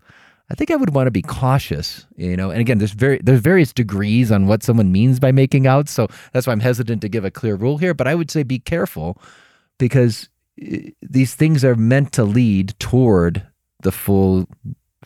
I 0.51 0.55
think 0.55 0.71
I 0.71 0.77
would 0.77 0.95
want 0.95 1.09
to 1.09 1.11
be 1.11 1.23
cautious, 1.23 2.07
you 2.17 2.37
know. 2.37 2.51
And 2.51 2.61
again, 2.61 2.79
there's 2.79 2.93
very 2.93 3.19
there's 3.21 3.41
various 3.41 3.73
degrees 3.73 4.31
on 4.31 4.47
what 4.47 4.63
someone 4.63 4.93
means 4.93 5.19
by 5.19 5.33
making 5.33 5.67
out, 5.67 5.89
so 5.89 6.07
that's 6.33 6.47
why 6.47 6.53
I'm 6.53 6.61
hesitant 6.61 7.03
to 7.03 7.09
give 7.09 7.25
a 7.25 7.33
clear 7.33 7.57
rule 7.57 7.79
here. 7.79 7.95
But 7.95 8.07
I 8.07 8.15
would 8.15 8.31
say 8.31 8.45
be 8.45 8.61
careful 8.61 9.21
because 9.79 10.29
eh, 10.63 10.91
these 11.03 11.35
things 11.35 11.65
are 11.65 11.75
meant 11.75 12.13
to 12.13 12.23
lead 12.23 12.79
toward 12.79 13.43
the 13.81 13.93
full 13.93 14.47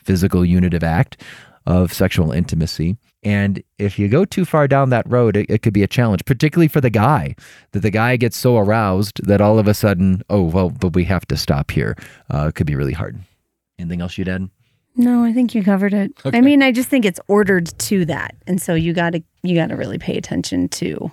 physical 0.03 0.45
unitive 0.45 0.83
act 0.83 1.21
of 1.65 1.93
sexual 1.93 2.31
intimacy. 2.31 2.97
And 3.23 3.61
if 3.77 3.99
you 3.99 4.07
go 4.07 4.25
too 4.25 4.45
far 4.45 4.67
down 4.67 4.89
that 4.89 5.09
road, 5.09 5.37
it, 5.37 5.45
it 5.49 5.61
could 5.61 5.73
be 5.73 5.83
a 5.83 5.87
challenge, 5.87 6.25
particularly 6.25 6.67
for 6.67 6.81
the 6.81 6.89
guy, 6.89 7.35
that 7.71 7.81
the 7.81 7.91
guy 7.91 8.17
gets 8.17 8.35
so 8.35 8.57
aroused 8.57 9.25
that 9.27 9.41
all 9.41 9.59
of 9.59 9.67
a 9.67 9.75
sudden, 9.75 10.23
oh, 10.29 10.41
well, 10.41 10.71
but 10.71 10.95
we 10.95 11.03
have 11.05 11.25
to 11.27 11.37
stop 11.37 11.69
here. 11.69 11.95
Uh, 12.33 12.47
it 12.47 12.55
could 12.55 12.65
be 12.65 12.75
really 12.75 12.93
hard. 12.93 13.19
Anything 13.77 14.01
else 14.01 14.17
you'd 14.17 14.29
add? 14.29 14.49
No, 14.95 15.23
I 15.23 15.33
think 15.33 15.55
you 15.55 15.63
covered 15.63 15.93
it. 15.93 16.11
Okay. 16.25 16.37
I 16.37 16.41
mean, 16.41 16.61
I 16.61 16.71
just 16.71 16.89
think 16.89 17.05
it's 17.05 17.19
ordered 17.27 17.67
to 17.79 18.05
that. 18.05 18.35
And 18.47 18.61
so 18.61 18.73
you 18.73 18.93
got 18.93 19.11
to 19.11 19.23
you 19.41 19.55
got 19.55 19.67
to 19.67 19.75
really 19.75 19.97
pay 19.97 20.17
attention 20.17 20.67
to 20.69 21.11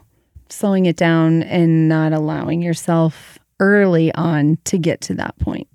slowing 0.49 0.87
it 0.87 0.97
down 0.97 1.43
and 1.45 1.89
not 1.89 2.13
allowing 2.13 2.61
yourself 2.61 3.39
early 3.61 4.13
on 4.15 4.59
to 4.65 4.79
get 4.79 5.01
to 5.03 5.15
that 5.15 5.39
point. 5.39 5.69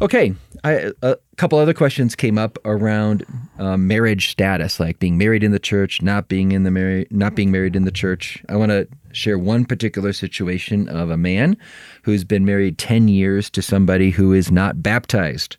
Okay, 0.00 0.32
I, 0.62 0.92
a 1.02 1.16
couple 1.36 1.58
other 1.58 1.74
questions 1.74 2.14
came 2.14 2.38
up 2.38 2.56
around 2.64 3.26
uh, 3.58 3.76
marriage 3.76 4.30
status, 4.30 4.78
like 4.78 5.00
being 5.00 5.18
married 5.18 5.42
in 5.42 5.50
the 5.50 5.58
church, 5.58 6.02
not 6.02 6.28
being 6.28 6.52
in 6.52 6.62
the 6.62 6.70
married, 6.70 7.10
not 7.10 7.34
being 7.34 7.50
married 7.50 7.74
in 7.74 7.84
the 7.84 7.90
church. 7.90 8.40
I 8.48 8.54
want 8.54 8.70
to 8.70 8.86
share 9.10 9.38
one 9.38 9.64
particular 9.64 10.12
situation 10.12 10.88
of 10.88 11.10
a 11.10 11.16
man 11.16 11.56
who's 12.04 12.22
been 12.22 12.44
married 12.44 12.78
ten 12.78 13.08
years 13.08 13.50
to 13.50 13.60
somebody 13.60 14.10
who 14.10 14.32
is 14.32 14.52
not 14.52 14.84
baptized, 14.84 15.56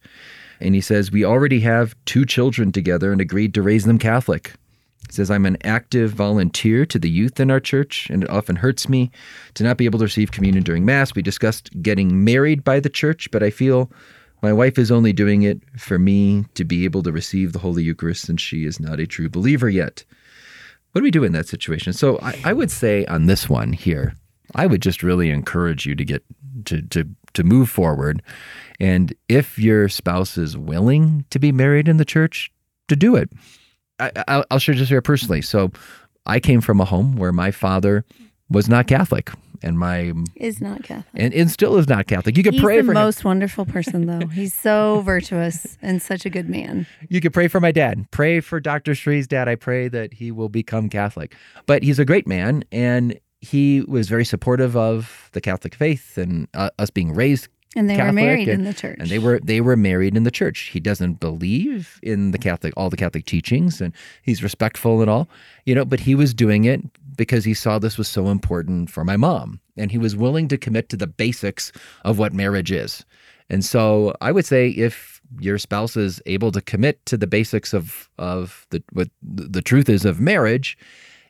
and 0.61 0.73
he 0.73 0.79
says 0.79 1.11
we 1.11 1.25
already 1.25 1.59
have 1.59 1.93
two 2.05 2.25
children 2.25 2.71
together 2.71 3.11
and 3.11 3.19
agreed 3.19 3.53
to 3.55 3.61
raise 3.61 3.83
them 3.83 3.99
Catholic. 3.99 4.53
He 5.09 5.15
says, 5.15 5.29
I'm 5.29 5.47
an 5.47 5.57
active 5.65 6.11
volunteer 6.11 6.85
to 6.85 6.99
the 6.99 7.09
youth 7.09 7.41
in 7.41 7.51
our 7.51 7.59
church, 7.59 8.09
and 8.09 8.23
it 8.23 8.29
often 8.29 8.55
hurts 8.55 8.87
me 8.87 9.11
to 9.55 9.63
not 9.63 9.77
be 9.77 9.85
able 9.85 9.99
to 9.99 10.05
receive 10.05 10.31
communion 10.31 10.63
during 10.63 10.85
Mass. 10.85 11.13
We 11.13 11.23
discussed 11.23 11.69
getting 11.81 12.23
married 12.23 12.63
by 12.63 12.79
the 12.79 12.89
church, 12.89 13.29
but 13.31 13.43
I 13.43 13.49
feel 13.49 13.91
my 14.41 14.53
wife 14.53 14.77
is 14.77 14.91
only 14.91 15.13
doing 15.13 15.43
it 15.43 15.61
for 15.77 15.99
me 15.99 16.45
to 16.55 16.63
be 16.63 16.85
able 16.85 17.03
to 17.03 17.11
receive 17.11 17.53
the 17.53 17.59
Holy 17.59 17.83
Eucharist 17.83 18.25
since 18.25 18.41
she 18.41 18.65
is 18.65 18.79
not 18.79 18.99
a 18.99 19.07
true 19.07 19.29
believer 19.29 19.69
yet. 19.69 20.03
What 20.91 20.99
do 20.99 21.03
we 21.03 21.11
do 21.11 21.23
in 21.23 21.33
that 21.33 21.47
situation? 21.47 21.93
So 21.93 22.19
I, 22.21 22.39
I 22.45 22.53
would 22.53 22.71
say 22.71 23.05
on 23.05 23.27
this 23.27 23.47
one 23.47 23.73
here, 23.73 24.15
I 24.55 24.65
would 24.65 24.81
just 24.81 25.03
really 25.03 25.29
encourage 25.29 25.85
you 25.85 25.95
to 25.95 26.05
get 26.05 26.23
to, 26.65 26.81
to 26.81 27.07
to 27.33 27.43
move 27.43 27.69
forward. 27.69 28.23
And 28.79 29.13
if 29.27 29.59
your 29.59 29.87
spouse 29.87 30.37
is 30.37 30.57
willing 30.57 31.25
to 31.29 31.39
be 31.39 31.51
married 31.51 31.87
in 31.87 31.97
the 31.97 32.05
church, 32.05 32.51
to 32.87 32.95
do 32.95 33.15
it. 33.15 33.31
I, 33.99 34.43
will 34.49 34.59
share 34.59 34.75
just 34.75 34.89
here 34.89 35.01
personally. 35.01 35.41
So, 35.41 35.71
I 36.25 36.39
came 36.39 36.61
from 36.61 36.79
a 36.79 36.85
home 36.85 37.15
where 37.15 37.31
my 37.31 37.51
father 37.51 38.05
was 38.49 38.69
not 38.69 38.87
Catholic, 38.87 39.31
and 39.61 39.77
my 39.77 40.13
is 40.35 40.61
not 40.61 40.83
Catholic, 40.83 41.07
and, 41.13 41.33
and 41.33 41.49
still 41.51 41.77
is 41.77 41.87
not 41.87 42.07
Catholic. 42.07 42.37
You 42.37 42.43
could 42.43 42.53
He's 42.53 42.61
pray 42.61 42.77
the 42.77 42.87
for 42.87 42.93
most 42.93 43.21
him. 43.21 43.29
wonderful 43.29 43.65
person, 43.65 44.05
though. 44.05 44.27
He's 44.33 44.53
so 44.53 45.01
virtuous 45.05 45.77
and 45.81 46.01
such 46.01 46.25
a 46.25 46.29
good 46.29 46.49
man. 46.49 46.87
You 47.09 47.21
could 47.21 47.33
pray 47.33 47.47
for 47.47 47.59
my 47.59 47.71
dad. 47.71 48.09
Pray 48.11 48.39
for 48.39 48.59
Dr. 48.59 48.93
Sri's 48.95 49.27
dad. 49.27 49.47
I 49.47 49.55
pray 49.55 49.87
that 49.87 50.13
he 50.13 50.31
will 50.31 50.49
become 50.49 50.89
Catholic. 50.89 51.35
But 51.65 51.83
he's 51.83 51.99
a 51.99 52.05
great 52.05 52.27
man, 52.27 52.63
and 52.71 53.19
he 53.41 53.81
was 53.81 54.09
very 54.09 54.25
supportive 54.25 54.75
of 54.75 55.29
the 55.33 55.41
Catholic 55.41 55.75
faith 55.75 56.17
and 56.17 56.47
uh, 56.53 56.69
us 56.77 56.89
being 56.89 57.13
raised 57.13 57.47
and 57.75 57.89
they 57.89 57.95
Catholic 57.95 58.09
were 58.09 58.21
married 58.25 58.47
and, 58.49 58.59
in 58.59 58.63
the 58.65 58.73
church. 58.73 58.97
And 58.99 59.09
they 59.09 59.19
were 59.19 59.39
they 59.43 59.61
were 59.61 59.75
married 59.75 60.17
in 60.17 60.23
the 60.23 60.31
church. 60.31 60.69
He 60.73 60.79
doesn't 60.79 61.19
believe 61.19 61.99
in 62.01 62.31
the 62.31 62.37
Catholic 62.37 62.73
all 62.75 62.89
the 62.89 62.97
Catholic 62.97 63.25
teachings 63.25 63.79
and 63.79 63.93
he's 64.23 64.41
respectful 64.41 65.01
and 65.01 65.09
all. 65.09 65.29
You 65.65 65.75
know, 65.75 65.85
but 65.85 66.01
he 66.01 66.15
was 66.15 66.33
doing 66.33 66.63
it 66.65 66.81
because 67.19 67.43
he 67.43 67.53
saw 67.53 67.77
this 67.77 67.97
was 67.97 68.07
so 68.07 68.29
important 68.29 68.89
for 68.89 69.03
my 69.03 69.17
mom 69.17 69.59
and 69.75 69.91
he 69.91 69.97
was 69.97 70.15
willing 70.15 70.47
to 70.47 70.57
commit 70.57 70.87
to 70.87 70.95
the 70.95 71.05
basics 71.05 71.69
of 72.05 72.17
what 72.17 72.31
marriage 72.31 72.71
is. 72.71 73.05
And 73.49 73.65
so 73.65 74.15
I 74.21 74.31
would 74.31 74.45
say 74.45 74.69
if 74.69 75.19
your 75.37 75.57
spouse 75.57 75.97
is 75.97 76.21
able 76.25 76.53
to 76.53 76.61
commit 76.61 77.05
to 77.07 77.17
the 77.17 77.27
basics 77.27 77.73
of 77.73 78.09
of 78.17 78.65
the 78.69 78.81
what 78.93 79.09
the 79.21 79.61
truth 79.61 79.89
is 79.89 80.05
of 80.05 80.21
marriage, 80.21 80.77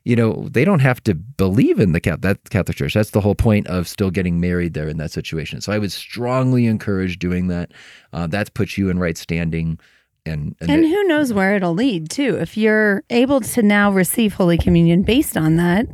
you 0.03 0.15
know, 0.15 0.47
they 0.51 0.63
don't 0.63 0.79
have 0.79 1.01
to 1.05 1.15
believe 1.15 1.79
in 1.79 1.91
the 1.91 1.99
Catholic, 1.99 2.47
Catholic 2.51 2.77
Church. 2.77 2.93
That's 2.93 3.09
the 3.09 3.21
whole 3.21 3.35
point 3.35 3.65
of 3.65 3.87
still 3.87 4.11
getting 4.11 4.39
married 4.39 4.75
there 4.75 4.87
in 4.87 4.97
that 4.97 5.11
situation. 5.11 5.59
So 5.59 5.71
I 5.71 5.79
would 5.79 5.91
strongly 5.91 6.67
encourage 6.67 7.17
doing 7.17 7.47
that. 7.47 7.71
Uh, 8.13 8.27
that 8.27 8.53
puts 8.53 8.77
you 8.77 8.89
in 8.89 8.99
right 8.99 9.17
standing. 9.17 9.79
And, 10.25 10.55
and, 10.59 10.69
and 10.69 10.85
who 10.85 11.03
knows 11.05 11.33
where 11.33 11.55
it'll 11.55 11.73
lead 11.73 12.09
too. 12.09 12.37
If 12.37 12.57
you're 12.57 13.03
able 13.09 13.41
to 13.41 13.61
now 13.61 13.91
receive 13.91 14.33
Holy 14.33 14.57
Communion 14.57 15.03
based 15.03 15.35
on 15.35 15.55
that, 15.55 15.87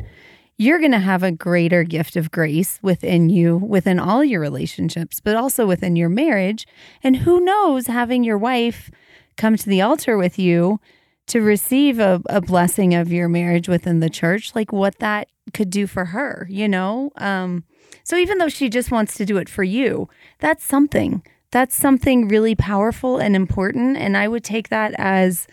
you're 0.57 0.79
going 0.79 0.91
to 0.91 0.99
have 0.99 1.23
a 1.23 1.31
greater 1.31 1.83
gift 1.83 2.15
of 2.15 2.31
grace 2.31 2.79
within 2.81 3.29
you, 3.29 3.57
within 3.57 3.99
all 3.99 4.23
your 4.23 4.39
relationships, 4.39 5.19
but 5.19 5.35
also 5.35 5.65
within 5.65 5.95
your 5.95 6.09
marriage. 6.09 6.65
And 7.03 7.17
who 7.17 7.41
knows, 7.41 7.87
having 7.87 8.23
your 8.23 8.37
wife 8.37 8.89
come 9.35 9.57
to 9.57 9.69
the 9.69 9.81
altar 9.81 10.17
with 10.17 10.39
you 10.39 10.79
to 11.27 11.41
receive 11.41 11.99
a, 11.99 12.21
a 12.27 12.39
blessing 12.39 12.93
of 12.93 13.11
your 13.11 13.27
marriage 13.27 13.67
within 13.67 13.99
the 13.99 14.09
church, 14.09 14.55
like 14.55 14.71
what 14.71 14.99
that 14.99 15.27
could 15.53 15.69
do 15.69 15.87
for 15.87 16.05
her, 16.05 16.47
you 16.49 16.67
know? 16.67 17.11
Um, 17.17 17.65
so 18.03 18.15
even 18.15 18.37
though 18.37 18.49
she 18.49 18.69
just 18.69 18.91
wants 18.91 19.15
to 19.15 19.25
do 19.25 19.37
it 19.37 19.49
for 19.49 19.63
you, 19.63 20.07
that's 20.39 20.63
something. 20.63 21.23
That's 21.55 21.73
something 21.73 22.27
really 22.27 22.53
powerful 22.53 23.17
and 23.17 23.33
important. 23.33 23.95
And 23.95 24.17
I 24.17 24.27
would 24.27 24.43
take 24.43 24.67
that 24.67 24.93
as 24.97 25.47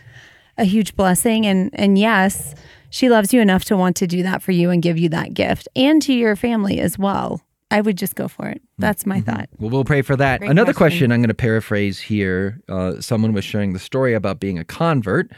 a 0.58 0.64
huge 0.64 0.96
blessing. 0.96 1.46
And 1.46 1.70
and 1.74 1.96
yes, 1.96 2.56
she 2.90 3.08
loves 3.08 3.32
you 3.32 3.40
enough 3.40 3.64
to 3.66 3.76
want 3.76 3.94
to 3.98 4.08
do 4.08 4.24
that 4.24 4.42
for 4.42 4.50
you 4.50 4.70
and 4.70 4.82
give 4.82 4.98
you 4.98 5.08
that 5.10 5.32
gift 5.32 5.68
and 5.76 6.02
to 6.02 6.12
your 6.12 6.34
family 6.34 6.80
as 6.80 6.98
well. 6.98 7.40
I 7.70 7.80
would 7.82 7.96
just 7.96 8.16
go 8.16 8.26
for 8.26 8.48
it. 8.48 8.60
That's 8.78 9.06
my 9.06 9.20
mm-hmm. 9.20 9.30
thought. 9.30 9.48
Well, 9.60 9.70
we'll 9.70 9.84
pray 9.84 10.02
for 10.02 10.16
that. 10.16 10.40
Great 10.40 10.50
Another 10.50 10.74
question. 10.74 10.98
question. 10.98 11.12
I'm 11.12 11.20
going 11.20 11.28
to 11.28 11.34
paraphrase 11.34 12.00
here. 12.00 12.60
Uh, 12.68 13.00
someone 13.00 13.32
was 13.32 13.44
sharing 13.44 13.72
the 13.72 13.78
story 13.78 14.12
about 14.12 14.40
being 14.40 14.58
a 14.58 14.64
convert 14.64 15.30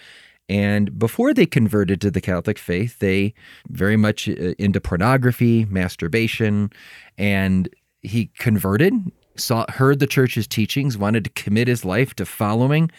and 0.49 0.99
before 0.99 1.33
they 1.33 1.47
converted 1.47 2.01
to 2.03 2.11
the 2.11 2.21
Catholic 2.21 2.59
faith, 2.59 2.99
they 2.99 3.35
very 3.69 3.97
much 3.97 4.29
uh, 4.29 4.55
into 4.59 4.81
pornography, 4.81 5.65
masturbation, 5.67 6.71
and 7.17 7.69
he 8.03 8.31
converted, 8.39 8.93
saw 9.37 9.65
heard 9.71 9.99
the 9.99 10.07
church's 10.07 10.47
teachings, 10.47 10.97
wanted 10.97 11.25
to 11.25 11.31
commit 11.31 11.69
his 11.69 11.85
life 11.85 12.15
to 12.15 12.27
following 12.27 12.91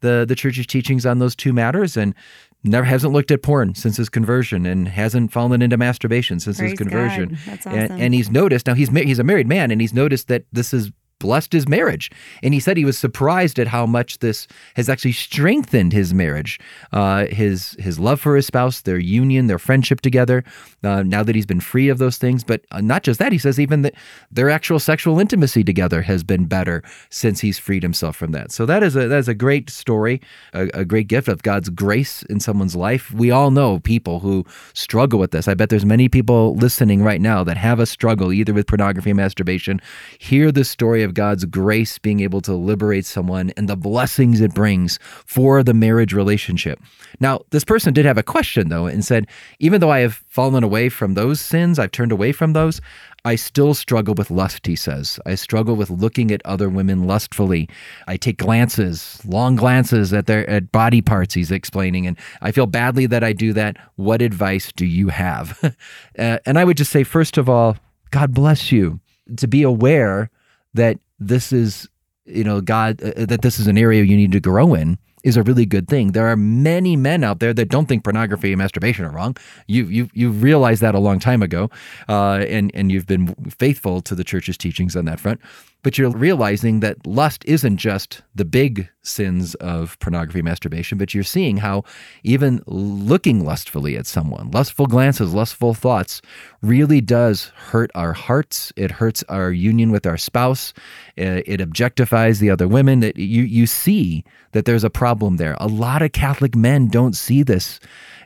the 0.00 0.24
the 0.28 0.34
church's 0.34 0.66
teachings 0.66 1.06
on 1.06 1.18
those 1.18 1.34
two 1.34 1.52
matters 1.52 1.96
and 1.96 2.14
never 2.62 2.84
hasn't 2.84 3.12
looked 3.12 3.30
at 3.30 3.42
porn 3.42 3.74
since 3.74 3.96
his 3.96 4.08
conversion 4.08 4.66
and 4.66 4.88
hasn't 4.88 5.32
fallen 5.32 5.62
into 5.62 5.76
masturbation 5.76 6.40
since 6.40 6.58
Praise 6.58 6.70
his 6.70 6.78
conversion. 6.78 7.38
Awesome. 7.50 7.72
And, 7.72 8.00
and 8.00 8.14
he's 8.14 8.30
noticed 8.30 8.66
now 8.66 8.74
he's 8.74 8.90
he's 8.90 9.18
a 9.18 9.24
married 9.24 9.48
man 9.48 9.70
and 9.70 9.80
he's 9.80 9.94
noticed 9.94 10.28
that 10.28 10.44
this 10.52 10.72
is 10.72 10.90
blessed 11.24 11.54
his 11.54 11.66
marriage. 11.66 12.10
And 12.42 12.52
he 12.52 12.60
said 12.60 12.76
he 12.76 12.84
was 12.84 12.98
surprised 12.98 13.58
at 13.58 13.68
how 13.68 13.86
much 13.86 14.18
this 14.18 14.46
has 14.76 14.90
actually 14.90 15.12
strengthened 15.12 15.94
his 15.94 16.12
marriage, 16.12 16.60
uh, 16.92 17.24
his 17.26 17.76
his 17.78 17.98
love 17.98 18.20
for 18.20 18.36
his 18.36 18.46
spouse, 18.46 18.82
their 18.82 18.98
union, 18.98 19.46
their 19.46 19.58
friendship 19.58 20.02
together. 20.02 20.44
Uh, 20.82 21.02
now 21.02 21.22
that 21.22 21.34
he's 21.34 21.46
been 21.46 21.60
free 21.60 21.88
of 21.88 21.96
those 21.96 22.18
things, 22.18 22.44
but 22.44 22.60
uh, 22.72 22.80
not 22.82 23.02
just 23.02 23.18
that, 23.18 23.32
he 23.32 23.38
says 23.38 23.58
even 23.58 23.80
that 23.80 23.94
their 24.30 24.50
actual 24.50 24.78
sexual 24.78 25.18
intimacy 25.18 25.64
together 25.64 26.02
has 26.02 26.22
been 26.22 26.44
better 26.44 26.82
since 27.08 27.40
he's 27.40 27.58
freed 27.58 27.82
himself 27.82 28.14
from 28.16 28.32
that. 28.32 28.52
So 28.52 28.66
that 28.66 28.82
is 28.82 28.94
a 28.94 29.08
that 29.08 29.18
is 29.18 29.28
a 29.28 29.34
great 29.34 29.70
story, 29.70 30.20
a, 30.52 30.68
a 30.74 30.84
great 30.84 31.08
gift 31.08 31.28
of 31.28 31.42
God's 31.42 31.70
grace 31.70 32.22
in 32.24 32.38
someone's 32.38 32.76
life. 32.76 33.10
We 33.12 33.30
all 33.30 33.50
know 33.50 33.80
people 33.80 34.20
who 34.20 34.44
struggle 34.74 35.18
with 35.18 35.30
this. 35.30 35.48
I 35.48 35.54
bet 35.54 35.70
there's 35.70 35.86
many 35.86 36.10
people 36.10 36.54
listening 36.56 37.02
right 37.02 37.20
now 37.20 37.44
that 37.44 37.56
have 37.56 37.80
a 37.80 37.86
struggle 37.86 38.30
either 38.30 38.52
with 38.52 38.66
pornography 38.66 39.14
masturbation. 39.14 39.80
Hear 40.18 40.52
the 40.52 40.64
story 40.64 41.02
of 41.02 41.13
God's 41.14 41.44
grace 41.44 41.98
being 41.98 42.20
able 42.20 42.40
to 42.42 42.52
liberate 42.52 43.06
someone 43.06 43.50
and 43.56 43.68
the 43.68 43.76
blessings 43.76 44.40
it 44.40 44.52
brings 44.52 44.98
for 45.24 45.62
the 45.62 45.74
marriage 45.74 46.12
relationship. 46.12 46.80
Now, 47.20 47.40
this 47.50 47.64
person 47.64 47.94
did 47.94 48.04
have 48.04 48.18
a 48.18 48.22
question 48.22 48.68
though 48.68 48.86
and 48.86 49.04
said, 49.04 49.26
even 49.58 49.80
though 49.80 49.90
I 49.90 50.00
have 50.00 50.22
fallen 50.28 50.64
away 50.64 50.88
from 50.88 51.14
those 51.14 51.40
sins, 51.40 51.78
I've 51.78 51.92
turned 51.92 52.12
away 52.12 52.32
from 52.32 52.52
those, 52.52 52.80
I 53.26 53.36
still 53.36 53.72
struggle 53.72 54.14
with 54.14 54.30
lust, 54.30 54.66
he 54.66 54.76
says. 54.76 55.18
I 55.24 55.34
struggle 55.34 55.76
with 55.76 55.88
looking 55.88 56.30
at 56.30 56.44
other 56.44 56.68
women 56.68 57.06
lustfully. 57.06 57.70
I 58.06 58.18
take 58.18 58.36
glances, 58.36 59.18
long 59.24 59.56
glances 59.56 60.12
at 60.12 60.26
their 60.26 60.48
at 60.48 60.70
body 60.72 61.00
parts, 61.00 61.32
he's 61.32 61.50
explaining, 61.50 62.06
and 62.06 62.18
I 62.42 62.52
feel 62.52 62.66
badly 62.66 63.06
that 63.06 63.24
I 63.24 63.32
do 63.32 63.54
that. 63.54 63.78
What 63.96 64.20
advice 64.20 64.72
do 64.72 64.84
you 64.84 65.08
have? 65.08 65.58
uh, 66.18 66.38
and 66.44 66.58
I 66.58 66.64
would 66.64 66.76
just 66.76 66.92
say, 66.92 67.02
first 67.02 67.38
of 67.38 67.48
all, 67.48 67.78
God 68.10 68.34
bless 68.34 68.70
you 68.70 69.00
to 69.38 69.48
be 69.48 69.62
aware 69.62 70.30
that 70.74 70.98
this 71.18 71.52
is 71.52 71.88
you 72.24 72.44
know 72.44 72.60
god 72.60 73.02
uh, 73.02 73.26
that 73.26 73.42
this 73.42 73.58
is 73.58 73.66
an 73.66 73.78
area 73.78 74.02
you 74.02 74.16
need 74.16 74.32
to 74.32 74.40
grow 74.40 74.74
in 74.74 74.98
is 75.24 75.36
a 75.38 75.42
really 75.42 75.66
good 75.66 75.88
thing. 75.88 76.12
There 76.12 76.28
are 76.28 76.36
many 76.36 76.96
men 76.96 77.24
out 77.24 77.40
there 77.40 77.54
that 77.54 77.70
don't 77.70 77.86
think 77.86 78.04
pornography 78.04 78.52
and 78.52 78.58
masturbation 78.58 79.06
are 79.06 79.10
wrong. 79.10 79.36
You 79.66 79.86
you 79.86 80.08
you 80.12 80.30
realized 80.30 80.82
that 80.82 80.94
a 80.94 80.98
long 80.98 81.18
time 81.18 81.42
ago, 81.42 81.70
uh, 82.08 82.44
and 82.46 82.70
and 82.74 82.92
you've 82.92 83.06
been 83.06 83.34
faithful 83.58 84.02
to 84.02 84.14
the 84.14 84.22
church's 84.22 84.56
teachings 84.56 84.94
on 84.94 85.06
that 85.06 85.18
front. 85.18 85.40
But 85.82 85.98
you're 85.98 86.10
realizing 86.10 86.80
that 86.80 87.06
lust 87.06 87.44
isn't 87.46 87.78
just 87.78 88.22
the 88.34 88.44
big 88.44 88.88
sins 89.04 89.54
of 89.56 89.98
pornography, 90.00 90.42
masturbation, 90.42 90.98
but 90.98 91.14
you're 91.14 91.22
seeing 91.22 91.58
how 91.58 91.84
even 92.22 92.62
looking 92.66 93.44
lustfully 93.44 93.96
at 93.96 94.06
someone, 94.06 94.50
lustful 94.50 94.86
glances, 94.86 95.32
lustful 95.32 95.74
thoughts, 95.74 96.20
really 96.62 97.00
does 97.00 97.52
hurt 97.56 97.90
our 97.94 98.12
hearts. 98.12 98.72
It 98.76 98.90
hurts 98.90 99.22
our 99.28 99.52
union 99.52 99.90
with 99.92 100.06
our 100.06 100.16
spouse. 100.16 100.72
Uh, 101.18 101.44
it 101.46 101.60
objectifies 101.60 102.40
the 102.40 102.50
other 102.50 102.66
women. 102.66 103.00
That 103.00 103.16
you 103.16 103.42
you 103.42 103.66
see 103.66 104.24
that 104.52 104.64
there's 104.64 104.84
a 104.84 104.90
problem 104.90 105.36
there. 105.36 105.56
A 105.60 105.68
lot 105.68 106.02
of 106.02 106.12
Catholic 106.12 106.56
men 106.56 106.88
don't 106.88 107.14
see 107.14 107.42
this. 107.42 107.78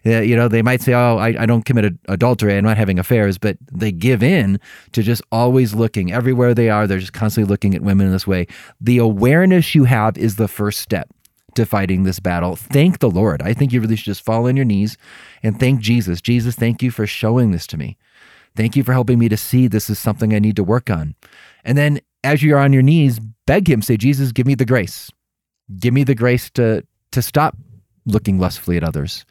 Uh, 0.07 0.21
you 0.21 0.37
know, 0.37 0.49
they 0.49 0.63
might 0.63 0.81
say, 0.81 0.95
"Oh, 0.95 1.17
I, 1.17 1.43
I 1.43 1.47
don't 1.47 1.65
commit 1.65 1.95
adultery. 2.09 2.57
I'm 2.57 2.65
not 2.65 2.77
having 2.77 2.99
affairs," 2.99 3.39
but 3.39 3.57
they 3.73 3.93
give 3.93 4.23
in 4.23 4.61
to 4.93 5.03
just 5.03 5.23
always 5.33 5.75
looking 5.75 6.13
everywhere 6.13 6.55
they 6.55 6.71
are. 6.71 6.87
They're 6.87 6.99
just 6.99 7.13
constantly 7.13 7.49
looking 7.51 7.75
at 7.75 7.83
women 7.83 8.07
in 8.07 8.13
this 8.13 8.27
way. 8.27 8.47
The 8.81 8.99
awareness 8.99 9.75
you 9.75 9.85
have 9.85 10.17
is 10.17 10.37
the 10.37 10.49
first 10.49 10.81
step 10.81 11.09
to 11.55 11.67
fighting 11.67 12.05
this 12.05 12.21
battle. 12.21 12.57
Thank 12.57 13.01
the 13.01 13.11
Lord. 13.11 13.43
I 13.43 13.53
think 13.53 13.73
you 13.73 13.81
really 13.81 13.97
should 13.97 14.05
just 14.05 14.25
fall 14.25 14.47
on 14.47 14.57
your 14.57 14.65
knees 14.65 14.97
and 15.43 15.59
thank 15.59 15.81
Jesus. 15.81 16.21
Jesus, 16.21 16.55
thank 16.55 16.83
you 16.83 16.91
for 16.91 17.07
showing 17.07 17.51
this 17.51 17.67
to 17.69 17.77
me. 17.77 17.97
Thank 18.55 18.77
you 18.77 18.85
for 18.85 18.93
helping 18.93 19.19
me 19.19 19.29
to 19.29 19.37
see 19.37 19.67
this 19.67 19.91
is 19.91 19.99
something 19.99 20.35
I 20.35 20.39
need 20.39 20.57
to 20.57 20.65
work 20.65 20.91
on. 20.91 21.15
And 21.65 21.77
then 21.77 22.01
as 22.25 22.43
you're 22.43 22.59
on 22.59 22.73
your 22.73 22.83
knees, 22.83 23.21
beg 23.47 23.69
him, 23.69 23.83
say, 23.83 23.97
Jesus, 23.97 24.33
give 24.33 24.47
me 24.47 24.55
the 24.55 24.65
grace. 24.65 25.11
Give 25.79 25.95
me 25.95 26.05
the 26.05 26.15
grace 26.15 26.51
to 26.51 26.85
to 27.11 27.23
stop 27.23 27.57
looking 28.07 28.39
lustfully 28.39 28.77
at 28.77 28.85
others. 28.85 29.25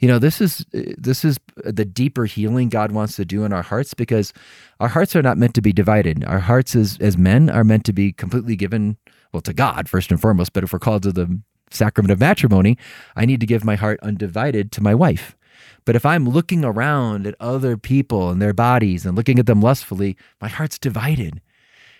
You 0.00 0.08
know, 0.08 0.18
this 0.18 0.40
is 0.40 0.64
this 0.72 1.24
is 1.24 1.38
the 1.56 1.84
deeper 1.84 2.26
healing 2.26 2.68
God 2.68 2.92
wants 2.92 3.16
to 3.16 3.24
do 3.24 3.44
in 3.44 3.52
our 3.52 3.62
hearts 3.62 3.94
because 3.94 4.32
our 4.80 4.88
hearts 4.88 5.16
are 5.16 5.22
not 5.22 5.38
meant 5.38 5.54
to 5.54 5.62
be 5.62 5.72
divided. 5.72 6.24
Our 6.24 6.40
hearts 6.40 6.76
as 6.76 6.98
as 7.00 7.16
men 7.16 7.50
are 7.50 7.64
meant 7.64 7.84
to 7.86 7.92
be 7.92 8.12
completely 8.12 8.56
given 8.56 8.96
well 9.32 9.40
to 9.42 9.52
God 9.52 9.88
first 9.88 10.10
and 10.10 10.20
foremost, 10.20 10.52
but 10.52 10.64
if 10.64 10.72
we're 10.72 10.78
called 10.78 11.02
to 11.04 11.12
the 11.12 11.40
sacrament 11.70 12.12
of 12.12 12.20
matrimony, 12.20 12.78
I 13.16 13.24
need 13.26 13.40
to 13.40 13.46
give 13.46 13.64
my 13.64 13.74
heart 13.74 13.98
undivided 14.02 14.72
to 14.72 14.82
my 14.82 14.94
wife. 14.94 15.36
But 15.84 15.96
if 15.96 16.04
I'm 16.04 16.28
looking 16.28 16.64
around 16.64 17.26
at 17.26 17.34
other 17.40 17.76
people 17.76 18.30
and 18.30 18.42
their 18.42 18.52
bodies 18.52 19.06
and 19.06 19.16
looking 19.16 19.38
at 19.38 19.46
them 19.46 19.60
lustfully, 19.60 20.16
my 20.40 20.48
heart's 20.48 20.78
divided. 20.78 21.40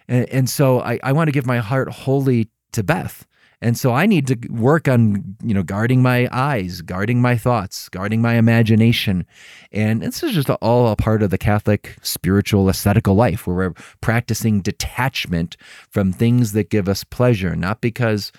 And, 0.08 0.28
and 0.30 0.50
so 0.50 0.80
I, 0.80 0.98
I 1.02 1.12
want 1.12 1.28
to 1.28 1.32
give 1.32 1.46
my 1.46 1.58
heart 1.58 1.88
wholly 1.90 2.48
to 2.72 2.82
Beth. 2.82 3.26
And 3.62 3.78
so 3.78 3.94
I 3.94 4.04
need 4.04 4.26
to 4.26 4.36
work 4.50 4.86
on, 4.86 5.36
you 5.42 5.54
know, 5.54 5.62
guarding 5.62 6.02
my 6.02 6.28
eyes, 6.30 6.82
guarding 6.82 7.22
my 7.22 7.38
thoughts, 7.38 7.88
guarding 7.88 8.20
my 8.20 8.34
imagination. 8.34 9.26
And 9.72 10.02
this 10.02 10.22
is 10.22 10.34
just 10.34 10.50
all 10.50 10.88
a 10.88 10.96
part 10.96 11.22
of 11.22 11.30
the 11.30 11.38
Catholic 11.38 11.96
spiritual 12.02 12.68
ascetical 12.68 13.14
life 13.14 13.46
where 13.46 13.56
we're 13.56 13.74
practicing 14.02 14.60
detachment 14.60 15.56
from 15.88 16.12
things 16.12 16.52
that 16.52 16.68
give 16.68 16.86
us 16.88 17.02
pleasure, 17.02 17.56
not 17.56 17.80
because 17.80 18.30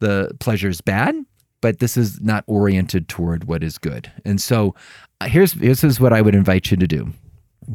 the 0.00 0.36
pleasure 0.40 0.68
is 0.68 0.82
bad, 0.82 1.14
but 1.62 1.78
this 1.78 1.96
is 1.96 2.20
not 2.20 2.44
oriented 2.46 3.08
toward 3.08 3.44
what 3.44 3.64
is 3.64 3.78
good. 3.78 4.12
And 4.26 4.40
so 4.40 4.74
uh, 5.22 5.26
here's 5.26 5.54
this 5.54 5.84
is 5.84 5.98
what 5.98 6.12
I 6.12 6.20
would 6.20 6.34
invite 6.34 6.70
you 6.70 6.76
to 6.76 6.86
do. 6.86 7.14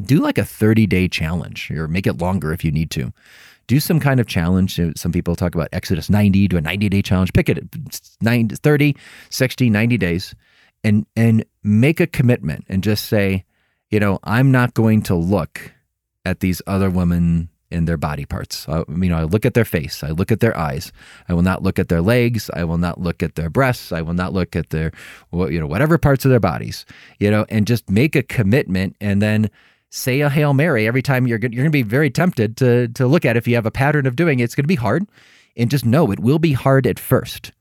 Do 0.02 0.20
like 0.20 0.38
a 0.38 0.44
30 0.44 0.86
day 0.86 1.08
challenge 1.08 1.70
or 1.72 1.88
make 1.88 2.06
it 2.06 2.18
longer 2.18 2.52
if 2.52 2.64
you 2.64 2.70
need 2.70 2.90
to 2.92 3.12
do 3.66 3.80
some 3.80 4.00
kind 4.00 4.20
of 4.20 4.26
challenge. 4.26 4.80
Some 4.96 5.12
people 5.12 5.36
talk 5.36 5.54
about 5.54 5.68
Exodus 5.72 6.10
90, 6.10 6.48
do 6.48 6.56
a 6.56 6.60
90 6.60 6.88
day 6.88 7.02
challenge. 7.02 7.32
Pick 7.32 7.48
it 7.48 7.64
90, 8.20 8.56
30, 8.56 8.96
60, 9.30 9.70
90 9.70 9.98
days 9.98 10.34
and 10.84 11.06
and 11.16 11.44
make 11.62 12.00
a 12.00 12.06
commitment 12.06 12.64
and 12.68 12.82
just 12.82 13.06
say, 13.06 13.44
you 13.90 14.00
know, 14.00 14.18
I'm 14.24 14.50
not 14.50 14.74
going 14.74 15.02
to 15.02 15.14
look 15.14 15.72
at 16.24 16.40
these 16.40 16.62
other 16.66 16.90
women 16.90 17.48
in 17.70 17.86
their 17.86 17.96
body 17.96 18.26
parts. 18.26 18.68
I, 18.68 18.84
you 18.88 19.08
know, 19.08 19.16
I 19.16 19.24
look 19.24 19.46
at 19.46 19.54
their 19.54 19.64
face, 19.64 20.04
I 20.04 20.10
look 20.10 20.30
at 20.30 20.40
their 20.40 20.56
eyes. 20.56 20.92
I 21.28 21.34
will 21.34 21.42
not 21.42 21.62
look 21.62 21.78
at 21.78 21.88
their 21.88 22.02
legs. 22.02 22.50
I 22.52 22.64
will 22.64 22.78
not 22.78 23.00
look 23.00 23.22
at 23.22 23.34
their 23.34 23.48
breasts. 23.48 23.92
I 23.92 24.02
will 24.02 24.14
not 24.14 24.32
look 24.32 24.54
at 24.54 24.70
their, 24.70 24.92
you 25.32 25.58
know, 25.58 25.66
whatever 25.66 25.98
parts 25.98 26.24
of 26.24 26.30
their 26.30 26.40
bodies. 26.40 26.84
You 27.18 27.30
know, 27.30 27.46
and 27.48 27.66
just 27.66 27.88
make 27.88 28.14
a 28.14 28.22
commitment, 28.22 28.96
and 29.00 29.22
then 29.22 29.50
say 29.92 30.22
a 30.22 30.30
Hail 30.30 30.54
Mary 30.54 30.88
every 30.88 31.02
time 31.02 31.26
you're 31.26 31.38
you're 31.38 31.50
going 31.50 31.64
to 31.64 31.70
be 31.70 31.82
very 31.82 32.10
tempted 32.10 32.56
to 32.56 32.88
to 32.88 33.06
look 33.06 33.24
at. 33.24 33.36
It. 33.36 33.38
If 33.38 33.46
you 33.46 33.54
have 33.54 33.66
a 33.66 33.70
pattern 33.70 34.06
of 34.06 34.16
doing 34.16 34.40
it, 34.40 34.44
it's 34.44 34.56
going 34.56 34.64
to 34.64 34.68
be 34.68 34.74
hard, 34.74 35.06
and 35.56 35.70
just 35.70 35.84
know 35.84 36.10
it 36.10 36.18
will 36.18 36.40
be 36.40 36.54
hard 36.54 36.86
at 36.86 36.98
first. 36.98 37.52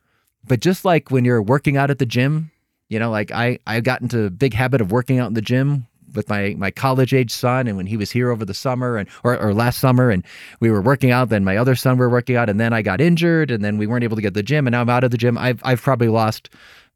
But 0.48 0.62
just 0.62 0.84
like 0.84 1.12
when 1.12 1.26
you're 1.26 1.42
working 1.42 1.78
out 1.78 1.92
at 1.92 2.00
the 2.00 2.06
gym, 2.06 2.50
you 2.90 2.98
know, 2.98 3.12
like 3.12 3.32
I 3.32 3.60
I 3.68 3.82
got 3.82 4.02
into 4.02 4.24
a 4.24 4.30
big 4.32 4.54
habit 4.54 4.82
of 4.82 4.92
working 4.92 5.20
out 5.20 5.28
in 5.28 5.34
the 5.36 5.42
gym 5.42 5.88
with 6.16 6.30
my 6.30 6.56
my 6.58 6.72
college 6.72 7.14
age 7.14 7.32
son 7.32 7.68
and 7.68 7.78
when 7.78 7.86
he 7.86 7.96
was 7.98 8.12
here 8.12 8.32
over 8.32 8.44
the 8.44 8.54
summer 8.54 8.98
and 8.98 9.08
or, 9.24 9.38
or 9.38 9.54
last 9.54 9.80
summer 9.80 10.10
and 10.10 10.26
we 10.60 10.70
were 10.70 10.82
working 10.82 11.10
out 11.10 11.30
then 11.30 11.46
my 11.46 11.56
other 11.56 11.74
son 11.74 11.98
were 11.98 12.10
working 12.10 12.36
out 12.36 12.50
and 12.50 12.60
then 12.60 12.74
I 12.74 12.82
got 12.82 13.00
injured 13.00 13.50
and 13.50 13.64
then 13.64 13.78
we 13.78 13.88
weren't 13.88 14.04
able 14.04 14.18
to 14.18 14.22
get 14.22 14.34
the 14.34 14.44
gym 14.44 14.68
and 14.68 14.74
now 14.74 14.82
I'm 14.82 14.90
out 14.90 15.06
of 15.06 15.12
the 15.12 15.18
gym 15.18 15.38
I've 15.38 15.62
I've 15.64 15.82
probably 15.82 16.10
lost 16.10 16.50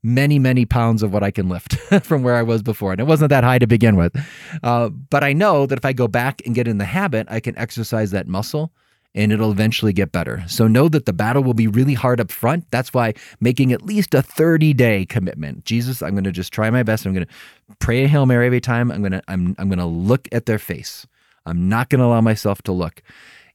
many, 0.05 0.37
many 0.37 0.65
pounds 0.65 1.01
of 1.01 1.11
what 1.11 1.23
I 1.23 1.31
can 1.31 1.49
lift 1.49 1.75
from 2.03 2.21
where 2.21 2.35
I 2.35 2.43
was 2.43 2.61
before. 2.61 2.91
And 2.91 3.01
it 3.01 3.07
wasn't 3.07 3.29
that 3.29 3.43
high 3.43 3.57
to 3.57 3.67
begin 3.67 3.95
with. 3.95 4.15
Uh, 4.61 4.89
but 4.89 5.23
I 5.23 5.33
know 5.33 5.65
that 5.65 5.79
if 5.79 5.85
I 5.85 5.93
go 5.93 6.07
back 6.07 6.41
and 6.45 6.53
get 6.53 6.67
in 6.67 6.77
the 6.77 6.85
habit, 6.85 7.25
I 7.29 7.39
can 7.39 7.57
exercise 7.57 8.11
that 8.11 8.27
muscle 8.27 8.71
and 9.15 9.31
it'll 9.31 9.51
eventually 9.51 9.93
get 9.93 10.11
better. 10.11 10.43
So 10.47 10.67
know 10.67 10.89
that 10.89 11.05
the 11.05 11.13
battle 11.13 11.43
will 11.43 11.53
be 11.53 11.67
really 11.67 11.95
hard 11.95 12.19
up 12.19 12.31
front. 12.31 12.69
That's 12.69 12.93
why 12.93 13.13
making 13.39 13.71
at 13.71 13.81
least 13.81 14.13
a 14.13 14.21
30 14.21 14.73
day 14.73 15.05
commitment. 15.05 15.65
Jesus, 15.65 16.03
I'm 16.03 16.11
going 16.11 16.25
to 16.25 16.31
just 16.31 16.53
try 16.53 16.69
my 16.69 16.83
best. 16.83 17.05
I'm 17.05 17.13
going 17.13 17.25
to 17.25 17.75
pray 17.79 18.03
a 18.03 18.07
Hail 18.07 18.25
Mary 18.25 18.45
every 18.45 18.61
time. 18.61 18.91
I'm 18.91 19.01
going 19.01 19.13
to 19.13 19.23
I'm 19.27 19.55
I'm 19.57 19.69
going 19.69 19.79
to 19.79 19.85
look 19.85 20.27
at 20.31 20.45
their 20.45 20.59
face. 20.59 21.07
I'm 21.47 21.67
not 21.67 21.89
going 21.89 21.99
to 21.99 22.05
allow 22.05 22.21
myself 22.21 22.61
to 22.63 22.71
look. 22.71 23.01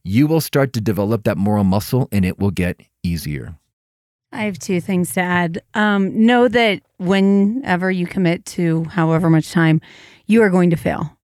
You 0.03 0.25
will 0.25 0.41
start 0.41 0.73
to 0.73 0.81
develop 0.81 1.23
that 1.23 1.37
moral 1.37 1.63
muscle 1.63 2.09
and 2.11 2.25
it 2.25 2.39
will 2.39 2.51
get 2.51 2.81
easier. 3.03 3.55
I 4.31 4.43
have 4.43 4.59
two 4.59 4.79
things 4.79 5.13
to 5.13 5.21
add. 5.21 5.61
Um, 5.73 6.25
know 6.25 6.47
that 6.47 6.81
whenever 6.97 7.91
you 7.91 8.07
commit 8.07 8.45
to 8.45 8.85
however 8.85 9.29
much 9.29 9.51
time, 9.51 9.81
you 10.25 10.41
are 10.41 10.49
going 10.49 10.69
to 10.69 10.77
fail 10.77 11.17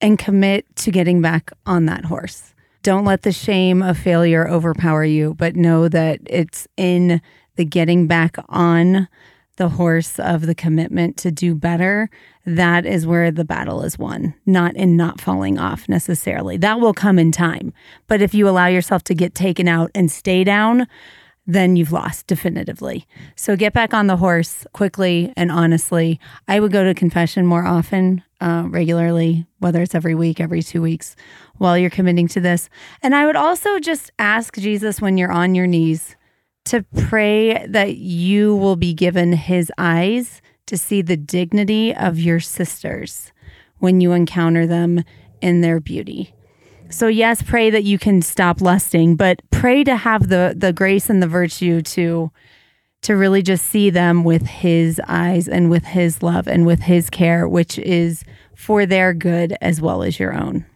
and 0.00 0.18
commit 0.18 0.64
to 0.76 0.90
getting 0.90 1.20
back 1.20 1.52
on 1.66 1.86
that 1.86 2.06
horse. 2.06 2.54
Don't 2.82 3.04
let 3.04 3.22
the 3.22 3.32
shame 3.32 3.82
of 3.82 3.98
failure 3.98 4.48
overpower 4.48 5.04
you, 5.04 5.34
but 5.34 5.54
know 5.54 5.88
that 5.88 6.20
it's 6.26 6.66
in 6.76 7.20
the 7.56 7.64
getting 7.64 8.06
back 8.06 8.36
on 8.48 9.06
the 9.56 9.68
horse 9.68 10.18
of 10.18 10.46
the 10.46 10.54
commitment 10.54 11.18
to 11.18 11.30
do 11.30 11.54
better. 11.54 12.08
That 12.46 12.86
is 12.86 13.06
where 13.06 13.30
the 13.30 13.44
battle 13.44 13.82
is 13.82 13.98
won, 13.98 14.34
not 14.46 14.74
in 14.74 14.96
not 14.96 15.20
falling 15.20 15.58
off 15.58 15.86
necessarily. 15.88 16.56
That 16.56 16.80
will 16.80 16.94
come 16.94 17.18
in 17.18 17.30
time. 17.30 17.74
But 18.06 18.22
if 18.22 18.32
you 18.32 18.48
allow 18.48 18.68
yourself 18.68 19.04
to 19.04 19.14
get 19.14 19.34
taken 19.34 19.68
out 19.68 19.90
and 19.94 20.10
stay 20.10 20.42
down, 20.42 20.86
then 21.52 21.76
you've 21.76 21.92
lost 21.92 22.26
definitively. 22.26 23.06
So 23.34 23.56
get 23.56 23.72
back 23.72 23.92
on 23.92 24.06
the 24.06 24.16
horse 24.16 24.66
quickly 24.72 25.32
and 25.36 25.50
honestly. 25.50 26.20
I 26.46 26.60
would 26.60 26.72
go 26.72 26.84
to 26.84 26.94
confession 26.94 27.46
more 27.46 27.66
often, 27.66 28.22
uh, 28.40 28.64
regularly, 28.68 29.46
whether 29.58 29.82
it's 29.82 29.94
every 29.94 30.14
week, 30.14 30.40
every 30.40 30.62
two 30.62 30.80
weeks, 30.80 31.16
while 31.58 31.76
you're 31.76 31.90
committing 31.90 32.28
to 32.28 32.40
this. 32.40 32.68
And 33.02 33.14
I 33.14 33.26
would 33.26 33.36
also 33.36 33.78
just 33.78 34.10
ask 34.18 34.56
Jesus 34.56 35.00
when 35.00 35.18
you're 35.18 35.32
on 35.32 35.54
your 35.54 35.66
knees 35.66 36.16
to 36.66 36.84
pray 37.08 37.66
that 37.66 37.96
you 37.96 38.54
will 38.54 38.76
be 38.76 38.94
given 38.94 39.32
his 39.32 39.72
eyes 39.76 40.40
to 40.66 40.76
see 40.76 41.02
the 41.02 41.16
dignity 41.16 41.94
of 41.94 42.18
your 42.18 42.38
sisters 42.38 43.32
when 43.78 44.00
you 44.00 44.12
encounter 44.12 44.66
them 44.66 45.02
in 45.40 45.62
their 45.62 45.80
beauty. 45.80 46.34
So 46.90 47.06
yes, 47.06 47.40
pray 47.40 47.70
that 47.70 47.84
you 47.84 47.98
can 47.98 48.20
stop 48.20 48.60
lusting, 48.60 49.14
but 49.16 49.40
pray 49.50 49.84
to 49.84 49.96
have 49.96 50.28
the 50.28 50.54
the 50.56 50.72
grace 50.72 51.08
and 51.08 51.22
the 51.22 51.28
virtue 51.28 51.82
to 51.82 52.30
to 53.02 53.16
really 53.16 53.42
just 53.42 53.66
see 53.66 53.90
them 53.90 54.24
with 54.24 54.46
his 54.46 55.00
eyes 55.08 55.48
and 55.48 55.70
with 55.70 55.84
his 55.84 56.22
love 56.22 56.46
and 56.46 56.66
with 56.66 56.80
his 56.80 57.08
care, 57.08 57.48
which 57.48 57.78
is 57.78 58.24
for 58.54 58.84
their 58.84 59.14
good 59.14 59.56
as 59.60 59.80
well 59.80 60.02
as 60.02 60.18
your 60.18 60.36
own. 60.36 60.66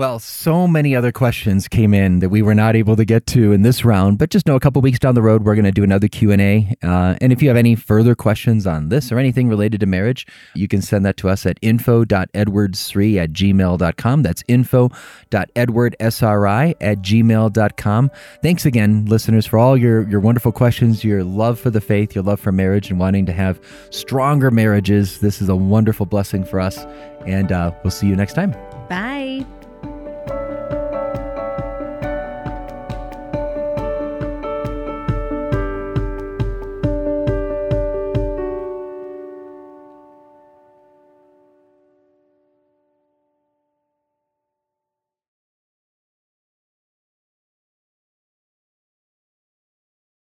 Well, 0.00 0.18
so 0.18 0.66
many 0.66 0.96
other 0.96 1.12
questions 1.12 1.68
came 1.68 1.92
in 1.92 2.20
that 2.20 2.30
we 2.30 2.40
were 2.40 2.54
not 2.54 2.74
able 2.74 2.96
to 2.96 3.04
get 3.04 3.26
to 3.26 3.52
in 3.52 3.60
this 3.60 3.84
round, 3.84 4.16
but 4.16 4.30
just 4.30 4.46
know 4.46 4.56
a 4.56 4.60
couple 4.60 4.80
weeks 4.80 4.98
down 4.98 5.14
the 5.14 5.20
road 5.20 5.44
we're 5.44 5.54
going 5.54 5.66
to 5.66 5.72
do 5.72 5.84
another 5.84 6.08
Q 6.08 6.30
and 6.30 6.40
A. 6.40 6.74
Uh, 6.82 7.16
and 7.20 7.34
if 7.34 7.42
you 7.42 7.48
have 7.48 7.56
any 7.58 7.74
further 7.74 8.14
questions 8.14 8.66
on 8.66 8.88
this 8.88 9.12
or 9.12 9.18
anything 9.18 9.46
related 9.46 9.78
to 9.80 9.86
marriage, 9.86 10.26
you 10.54 10.68
can 10.68 10.80
send 10.80 11.04
that 11.04 11.18
to 11.18 11.28
us 11.28 11.44
at 11.44 11.58
info.edwardsri 11.60 13.18
at 13.18 13.34
gmail.com. 13.34 14.22
That's 14.22 14.42
info.edwardsri 14.48 16.74
at 16.80 16.98
gmail.com. 17.02 18.10
Thanks 18.42 18.64
again, 18.64 19.04
listeners, 19.04 19.44
for 19.44 19.58
all 19.58 19.76
your 19.76 20.08
your 20.08 20.20
wonderful 20.20 20.52
questions, 20.52 21.04
your 21.04 21.24
love 21.24 21.60
for 21.60 21.68
the 21.68 21.82
faith, 21.82 22.14
your 22.14 22.24
love 22.24 22.40
for 22.40 22.52
marriage, 22.52 22.88
and 22.88 22.98
wanting 22.98 23.26
to 23.26 23.34
have 23.34 23.60
stronger 23.90 24.50
marriages. 24.50 25.20
This 25.20 25.42
is 25.42 25.50
a 25.50 25.56
wonderful 25.56 26.06
blessing 26.06 26.42
for 26.42 26.58
us, 26.58 26.78
and 27.26 27.52
uh, 27.52 27.74
we'll 27.84 27.90
see 27.90 28.06
you 28.06 28.16
next 28.16 28.32
time. 28.32 28.52
Bye. 28.88 29.44